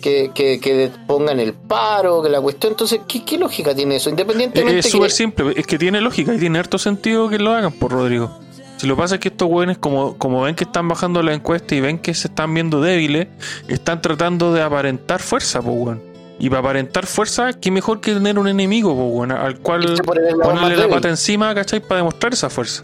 [0.02, 2.72] que, que, que pongan el paro, que la cuestión.
[2.74, 4.10] Entonces, ¿qué, qué lógica tiene eso?
[4.10, 7.52] Independientemente Es que- súper simple, es que tiene lógica y tiene harto sentido que lo
[7.52, 8.38] hagan por Rodrigo.
[8.76, 11.74] Si lo pasa es que estos güeyes, como, como ven que están bajando la encuesta
[11.76, 13.28] y ven que se están viendo débiles,
[13.68, 16.02] están tratando de aparentar fuerza, pues, weón.
[16.40, 20.00] Y para aparentar fuerza, qué mejor que tener un enemigo, pues, weón, al cual más
[20.42, 21.78] ponerle la pata encima, ¿cachai?
[21.78, 22.82] Para demostrar esa fuerza.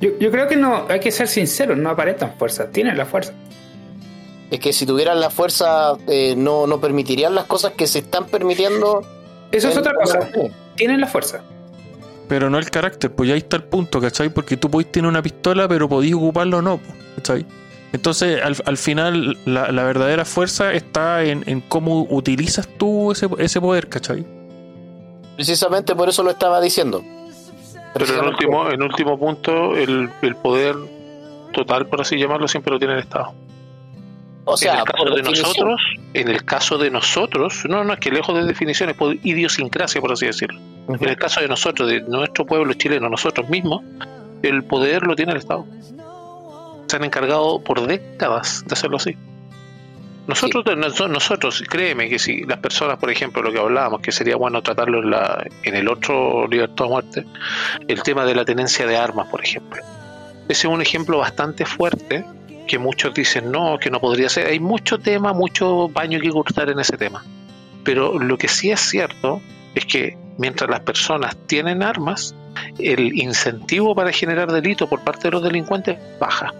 [0.00, 3.32] Yo, yo creo que no, hay que ser sinceros, no aparentan fuerza, tienen la fuerza.
[4.50, 8.26] Es que si tuvieran la fuerza, eh, no, no permitirían las cosas que se están
[8.26, 9.02] permitiendo.
[9.52, 10.28] Eso es otra cosa,
[10.76, 11.42] tienen la fuerza.
[12.28, 14.28] Pero no el carácter, pues ya ahí está el punto, ¿cachai?
[14.28, 17.46] Porque tú podés tener una pistola, pero podís ocuparlo o no, pues, ¿cachai?
[17.92, 23.28] Entonces, al, al final, la, la verdadera fuerza está en, en cómo utilizas tú ese,
[23.38, 24.26] ese poder, ¿cachai?
[25.36, 27.02] Precisamente por eso lo estaba diciendo.
[27.94, 30.76] Pero en último, en último punto, el, el poder
[31.54, 33.32] total, por así llamarlo, siempre lo tiene el Estado.
[34.50, 35.80] O sea, en el caso por de definición, nosotros,
[36.14, 40.12] en el caso de nosotros, no, no es que lejos de definiciones, por idiosincrasia, por
[40.12, 40.58] así decirlo.
[40.88, 43.82] En el caso de nosotros, de nuestro pueblo chileno, nosotros mismos,
[44.42, 45.66] el poder lo tiene el Estado.
[46.86, 49.16] Se han encargado por décadas de hacerlo así.
[50.26, 54.36] Nosotros, nos- nosotros, créeme que si las personas, por ejemplo, lo que hablábamos, que sería
[54.36, 57.24] bueno tratarlo en, la, en el otro libertad o muerte,
[57.88, 59.82] el tema de la tenencia de armas, por ejemplo.
[60.48, 62.24] Ese es un ejemplo bastante fuerte
[62.68, 64.46] que muchos dicen no, que no podría ser.
[64.46, 67.24] Hay mucho tema, mucho baño que cortar en ese tema.
[67.82, 69.40] Pero lo que sí es cierto
[69.74, 72.36] es que mientras las personas tienen armas,
[72.78, 76.52] el incentivo para generar delito por parte de los delincuentes baja.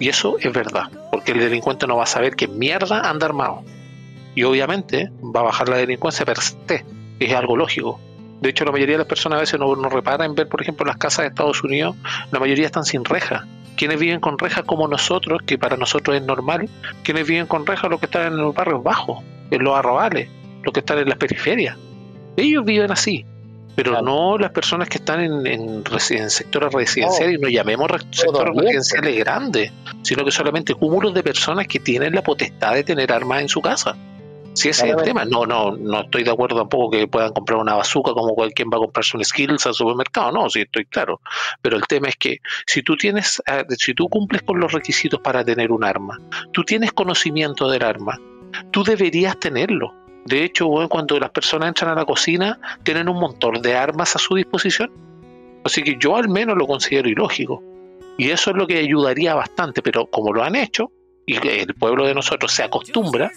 [0.00, 3.62] Y eso es verdad, porque el delincuente no va a saber que mierda anda armado.
[4.34, 6.84] Y obviamente va a bajar la delincuencia per se,
[7.18, 8.00] es algo lógico.
[8.40, 10.62] De hecho, la mayoría de las personas a veces no, no reparan en ver, por
[10.62, 11.94] ejemplo, las casas de Estados Unidos,
[12.30, 13.46] la mayoría están sin reja.
[13.80, 16.68] Quienes viven con rejas como nosotros, que para nosotros es normal,
[17.02, 20.28] quienes viven con rejas los que están en los barrios bajos, en los arrabales,
[20.62, 21.78] los que están en las periferias.
[22.36, 23.24] Ellos viven así,
[23.74, 24.04] pero Claro.
[24.04, 28.00] no las personas que están en, en, resi- en sectores residenciales, y no llamemos re-
[28.10, 29.72] sectores residenciales grandes,
[30.02, 33.62] sino que solamente cúmulos de personas que tienen la potestad de tener armas en su
[33.62, 33.96] casa.
[34.52, 37.60] Si ese es el tema, no, no, no estoy de acuerdo tampoco que puedan comprar
[37.60, 41.20] una bazooka como cualquiera va a comprarse un skills al supermercado, no, sí estoy claro.
[41.62, 45.20] Pero el tema es que si tú tienes, eh, si tú cumples con los requisitos
[45.20, 46.18] para tener un arma,
[46.52, 48.18] tú tienes conocimiento del arma,
[48.70, 49.94] tú deberías tenerlo.
[50.26, 54.18] De hecho, cuando las personas entran a la cocina, tienen un montón de armas a
[54.18, 54.90] su disposición.
[55.64, 57.62] Así que yo al menos lo considero ilógico.
[58.18, 60.90] Y eso es lo que ayudaría bastante, pero como lo han hecho,
[61.24, 63.30] y el pueblo de nosotros se acostumbra,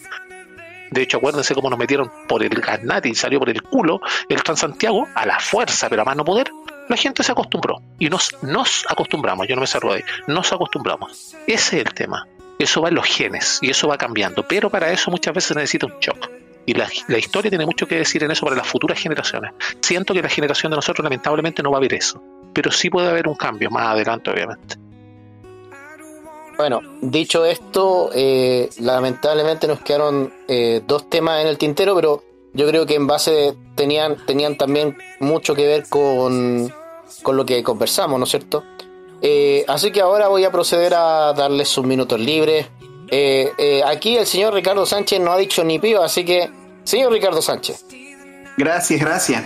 [0.94, 4.42] de hecho acuérdense cómo nos metieron por el garnate y salió por el culo el
[4.44, 6.50] Transantiago a la fuerza, pero a más no poder,
[6.90, 7.82] la gente se acostumbró.
[8.00, 11.36] Y nos, nos acostumbramos, yo no me cerro ahí, nos acostumbramos.
[11.48, 12.28] Ese es el tema.
[12.60, 15.88] Eso va en los genes y eso va cambiando, pero para eso muchas veces necesita
[15.88, 16.30] un shock.
[16.66, 19.52] Y la, la historia tiene mucho que decir en eso para las futuras generaciones.
[19.82, 22.24] Siento que la generación de nosotros lamentablemente no va a ver eso,
[22.54, 24.78] pero sí puede haber un cambio más adelante, obviamente.
[26.58, 32.24] Bueno, dicho esto, eh, lamentablemente nos quedaron eh, dos temas en el tintero, pero
[32.54, 36.72] yo creo que en base tenían, tenían también mucho que ver con,
[37.24, 38.64] con lo que conversamos, ¿no es cierto?
[39.26, 42.68] Eh, así que ahora voy a proceder a darles sus minutos libres.
[43.10, 46.52] Eh, eh, aquí el señor Ricardo Sánchez no ha dicho ni pío, así que,
[46.84, 47.86] señor Ricardo Sánchez.
[48.58, 49.44] Gracias, gracias.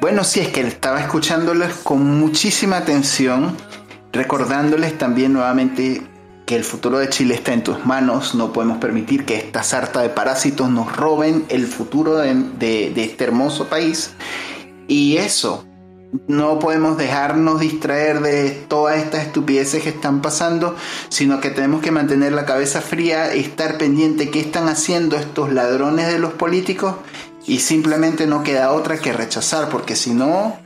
[0.00, 3.56] Bueno, sí, es que estaba escuchándoles con muchísima atención,
[4.12, 6.02] recordándoles también nuevamente
[6.50, 10.02] que el futuro de Chile está en tus manos, no podemos permitir que esta sarta
[10.02, 14.14] de parásitos nos roben el futuro de, este hermoso país.
[14.88, 15.64] Y eso,
[16.26, 20.74] no podemos dejarnos distraer de todas estas estupideces que están pasando,
[21.08, 26.08] sino que tenemos que mantener la cabeza fría, estar pendiente qué están haciendo estos ladrones
[26.08, 26.96] de los políticos
[27.46, 30.58] y simplemente no queda otra que rechazar, porque si no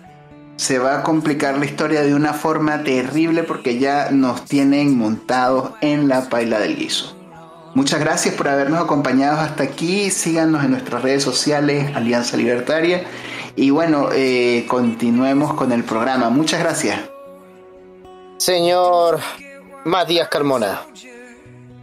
[0.57, 5.71] se va a complicar la historia de una forma terrible porque ya nos tienen montados
[5.81, 7.17] en la paila del guiso.
[7.75, 10.11] Muchas gracias por habernos acompañado hasta aquí.
[10.11, 13.05] Síganos en nuestras redes sociales, Alianza Libertaria
[13.57, 16.31] y bueno, eh, continuemos con el programa.
[16.31, 16.99] Muchas gracias.
[18.37, 19.21] Señor
[19.85, 20.83] Matías Carmona.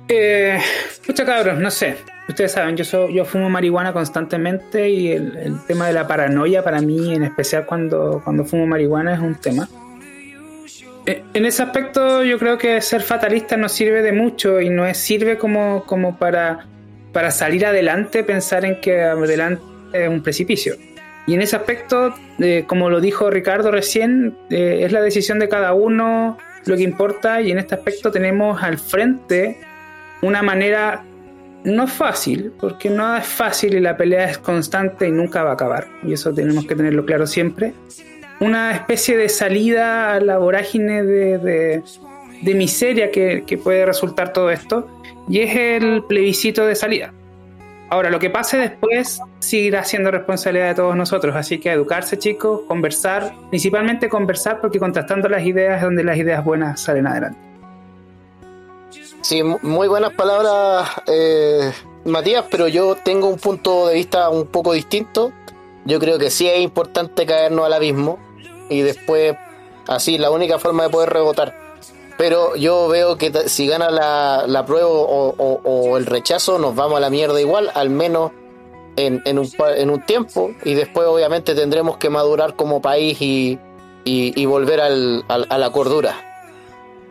[0.08, 0.60] Eh,
[1.08, 1.98] muchas cabros, no sé.
[2.32, 7.14] Ustedes saben, yo, yo fumo marihuana constantemente y el, tema de la paranoia para mí,
[7.14, 9.68] en especial cuando, cuando fumo marihuana, es un tema.
[11.06, 14.86] Eh, en ese aspecto yo creo que ser fatalista no sirve de mucho y no
[14.86, 16.68] es, sirve como, como para,
[17.12, 19.62] para salir adelante pensar en que adelante
[19.92, 20.76] es un precipicio.
[21.28, 25.50] Y en ese aspecto, eh, como lo dijo Ricardo recién, eh, es la decisión de
[25.50, 29.58] cada uno lo que importa y en este aspecto tenemos al frente
[30.22, 31.04] una manera
[31.64, 35.54] no fácil, porque nada es fácil y la pelea es constante y nunca va a
[35.54, 35.88] acabar.
[36.04, 37.74] Y eso tenemos que tenerlo claro siempre.
[38.40, 41.84] Una especie de salida a la vorágine de,
[42.42, 44.88] de miseria que, que puede resultar todo esto
[45.30, 47.14] y es el plebiscito de salida.
[47.90, 52.62] Ahora, lo que pase después seguirá siendo responsabilidad de todos nosotros, así que educarse chicos,
[52.68, 57.51] conversar, principalmente conversar porque contrastando las ideas es donde las ideas buenas salen adelante.
[59.22, 61.72] Sí, muy buenas palabras, eh,
[62.06, 65.32] Matías, pero yo tengo un punto de vista un poco distinto.
[65.86, 68.20] Yo creo que sí es importante caernos al abismo
[68.70, 69.36] y después,
[69.88, 71.62] así, la única forma de poder rebotar
[72.22, 77.00] pero yo veo que si gana la, la prueba o, el rechazo, nos vamos a
[77.00, 78.32] la mierda igual, al menos
[78.96, 83.58] en, en, un, en un tiempo, y después obviamente tendremos que madurar como país y,
[84.04, 86.31] y, volver al, a la cordura.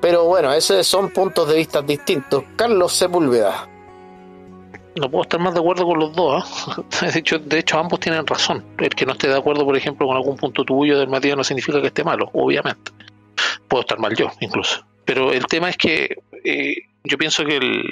[0.00, 2.44] Pero bueno, esos son puntos de vista distintos.
[2.56, 3.68] Carlos Sepúlveda.
[4.96, 6.44] No puedo estar más de acuerdo con los dos.
[6.68, 6.82] ¿ah?
[7.46, 8.64] De, hecho, ambos tienen razón.
[8.78, 11.44] El que no esté de acuerdo, por ejemplo, con algún punto tuyo del Matías no
[11.44, 12.90] significa que esté malo, obviamente.
[13.68, 14.84] Puedo estar mal yo, incluso.
[15.04, 17.84] Pero el tema es que eh, yo pienso que el,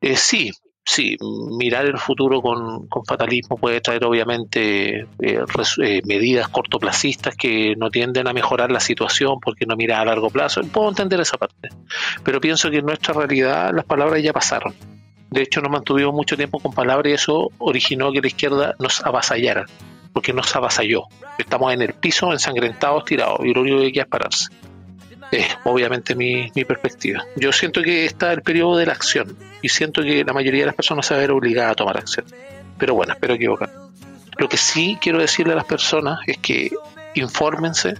[0.00, 0.50] eh, sí,
[0.88, 8.26] sí, mirar el futuro con, fatalismo puede traer obviamente eh, medidas cortoplacistas que no tienden
[8.26, 10.62] a mejorar la situación porque no mira a largo plazo.
[10.62, 11.68] Puedo entender esa parte,
[12.24, 14.74] pero pienso que en nuestra realidad las palabras ya pasaron.
[15.30, 19.04] De hecho, nos mantuvimos mucho tiempo con palabras y eso originó que la izquierda nos
[19.04, 19.66] avasallara,
[20.14, 21.02] porque nos avasalló.
[21.36, 24.48] Estamos en el piso, ensangrentados, tirados, y lo único que queda es pararse
[25.30, 27.24] es obviamente mi, mi, perspectiva.
[27.36, 30.66] Yo siento que está el periodo de la acción y siento que la mayoría de
[30.66, 32.26] las personas se va a ver obligada a tomar acción.
[32.78, 33.70] Pero bueno, espero equivocar.
[34.38, 36.70] Lo que sí quiero decirle a las personas es que
[37.14, 37.94] infórmense,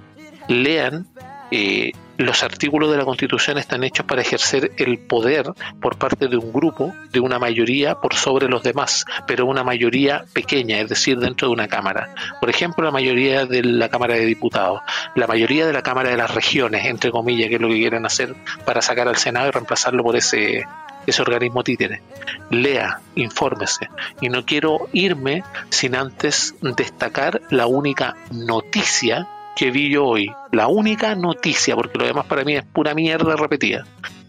[0.46, 1.06] lean,
[1.50, 6.36] eh, los artículos de la Constitución están hechos para ejercer el poder por parte de
[6.36, 11.18] un grupo, de una mayoría por sobre los demás, pero una mayoría pequeña, es decir,
[11.18, 12.14] dentro de una Cámara.
[12.40, 14.80] Por ejemplo, la mayoría de la Cámara de Diputados,
[15.14, 18.04] la mayoría de la Cámara de las Regiones, entre comillas, que es lo que quieren
[18.04, 20.64] hacer para sacar al Senado y reemplazarlo por ese
[21.06, 22.02] ese organismo títere.
[22.50, 23.88] Lea, infórmese.
[24.20, 29.26] Y no quiero irme sin antes destacar la única noticia
[29.58, 33.34] que vi yo hoy, la única noticia, porque lo demás para mí es pura mierda
[33.34, 33.84] repetida,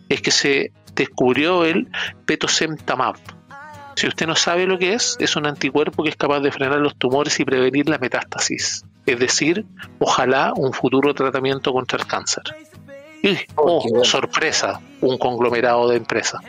[0.10, 1.88] es que se descubrió el
[2.26, 3.16] petosemtamab.
[3.96, 6.80] Si usted no sabe lo que es, es un anticuerpo que es capaz de frenar
[6.80, 8.84] los tumores y prevenir la metástasis.
[9.06, 9.66] Es decir,
[10.00, 12.44] ojalá un futuro tratamiento contra el cáncer.
[13.22, 16.42] Y, oh, oh sorpresa, un conglomerado de empresas.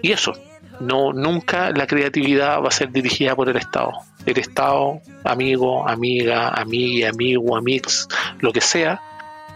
[0.00, 0.32] Y eso,
[0.78, 3.94] no, nunca la creatividad va a ser dirigida por el Estado
[4.26, 8.08] el Estado, amigo, amiga, amiga, amigo, amix,
[8.40, 9.00] lo que sea,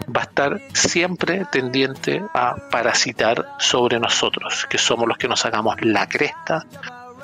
[0.05, 5.75] va a estar siempre tendiente a parasitar sobre nosotros, que somos los que nos hagamos
[5.81, 6.65] la cresta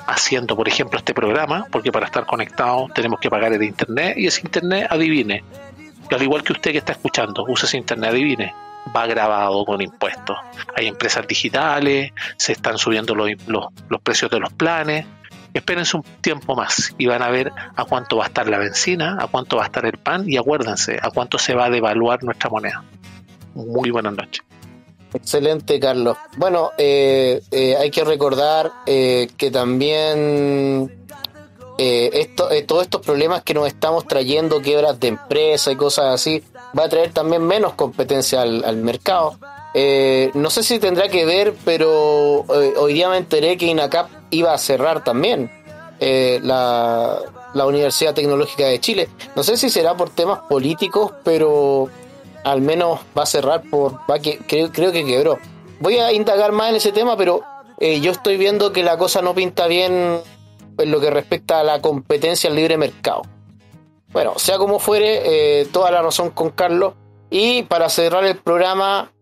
[0.06, 4.26] haciendo, por ejemplo, este programa, porque para estar conectados tenemos que pagar el internet y
[4.26, 5.42] ese internet, adivine,
[6.10, 8.54] al igual que usted que está escuchando, use ese internet, adivine,
[8.94, 10.38] va grabado con impuestos.
[10.76, 15.04] Hay empresas digitales, se están subiendo los, los, los precios de los planes,
[15.58, 19.16] espérense un tiempo más y van a ver a cuánto va a estar la benzina,
[19.20, 22.22] a cuánto va a estar el pan y acuérdense a cuánto se va a devaluar
[22.24, 22.82] nuestra moneda.
[23.54, 24.42] Muy buenas noches.
[25.14, 26.16] Excelente, Carlos.
[26.36, 30.94] Bueno, eh, eh, hay que recordar eh, que también
[31.78, 36.42] esto, todos estos problemas que nos estamos trayendo, quiebras de empresa y cosas así,
[36.76, 39.38] va a traer también menos competencia al, al mercado.
[40.34, 44.58] no sé si tendrá que ver, pero hoy día me enteré que INACAP iba a
[44.58, 45.50] cerrar también.
[46.00, 47.18] eh, la,
[47.54, 49.08] la Universidad Tecnológica de Chile.
[49.34, 51.88] No sé si será por temas políticos, pero
[52.44, 54.00] al menos va a cerrar por...
[54.10, 55.38] Va que, creo, creo que quebró.
[55.80, 57.42] Voy a indagar más en ese tema, pero
[57.78, 60.20] eh, yo estoy viendo que la cosa no pinta bien
[60.78, 63.22] en lo que respecta a la competencia al libre mercado.
[64.12, 66.94] Bueno, sea como fuere, eh, toda la razón con Carlos.
[67.30, 69.12] Y para cerrar el programa,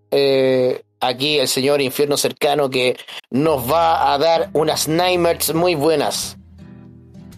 [1.01, 2.97] aquí el señor Infierno Cercano que
[3.31, 6.37] nos va a dar unas nightmares muy buenas.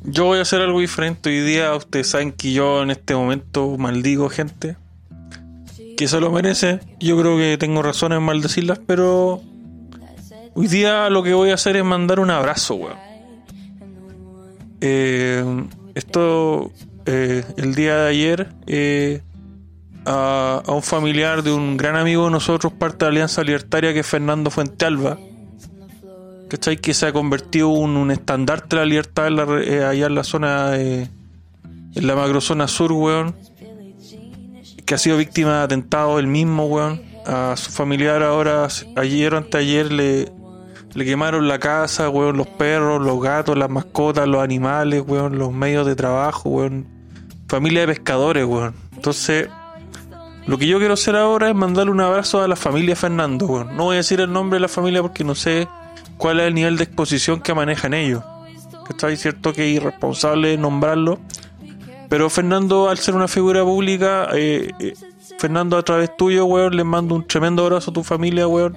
[0.04, 1.74] Yo voy a hacer algo diferente hoy día.
[1.74, 4.76] Ustedes saben que yo en este momento maldigo gente
[5.96, 6.80] que se lo merece.
[7.00, 9.42] Yo creo que tengo razones en maldecirlas, pero
[10.54, 12.96] hoy día lo que voy a hacer es mandar un abrazo, weón.
[14.80, 15.44] Eh,
[15.94, 16.70] esto,
[17.04, 19.22] eh, el día de ayer, eh,
[20.08, 23.92] a, a un familiar de un gran amigo de nosotros, parte de la Alianza Libertaria,
[23.92, 25.18] que es Fernando Fuentealba,
[26.48, 26.78] ¿cachai?
[26.78, 30.14] Que se ha convertido en un estandarte de la libertad en la eh, allá en
[30.14, 31.08] la zona, eh,
[31.94, 33.36] en la macrozona sur, weón.
[34.86, 37.02] Que ha sido víctima de atentados él mismo, weón.
[37.26, 40.32] A su familiar ahora, ayer o anteayer, le,
[40.94, 45.52] le quemaron la casa, weón, los perros, los gatos, las mascotas, los animales, weón, los
[45.52, 46.86] medios de trabajo, weón.
[47.46, 48.74] Familia de pescadores, weón.
[48.96, 49.48] Entonces,
[50.48, 53.64] lo que yo quiero hacer ahora es mandarle un abrazo a la familia Fernando.
[53.64, 55.68] No voy a decir el nombre de la familia porque no sé
[56.16, 58.24] cuál es el nivel de exposición que manejan ellos.
[58.88, 61.18] Está cierto que es irresponsable nombrarlo.
[62.08, 64.94] Pero Fernando, al ser una figura pública, eh, eh,
[65.38, 68.74] Fernando, a través tuyo, weón, le mando un tremendo abrazo a tu familia, weón.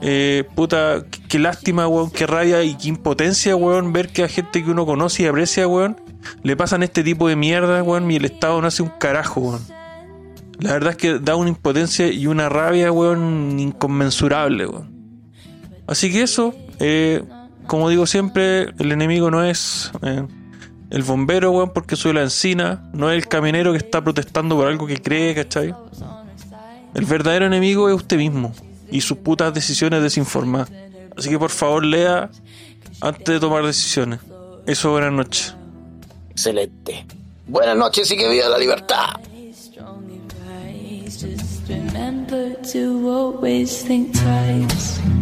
[0.00, 4.28] Eh, puta, qué, qué lástima, weón, qué rabia y qué impotencia, weón, ver que a
[4.28, 6.00] gente que uno conoce y aprecia, weón,
[6.42, 9.81] le pasan este tipo de mierda, weón, y el Estado no hace un carajo, weón.
[10.62, 14.92] La verdad es que da una impotencia y una rabia, weón, inconmensurable, weón.
[15.88, 17.24] Así que eso, eh,
[17.66, 20.24] como digo siempre, el enemigo no es eh,
[20.90, 24.68] el bombero, weón, porque soy la encina, no es el camionero que está protestando por
[24.68, 25.74] algo que cree, ¿cachai?
[26.94, 28.52] El verdadero enemigo es usted mismo
[28.88, 30.70] y sus putas decisiones desinformadas.
[31.16, 32.30] Así que por favor lea
[33.00, 34.20] antes de tomar decisiones.
[34.64, 35.56] Eso, buenas noches.
[36.30, 37.04] Excelente.
[37.48, 39.16] Buenas noches y que viva la libertad.
[42.64, 45.21] To always think twice.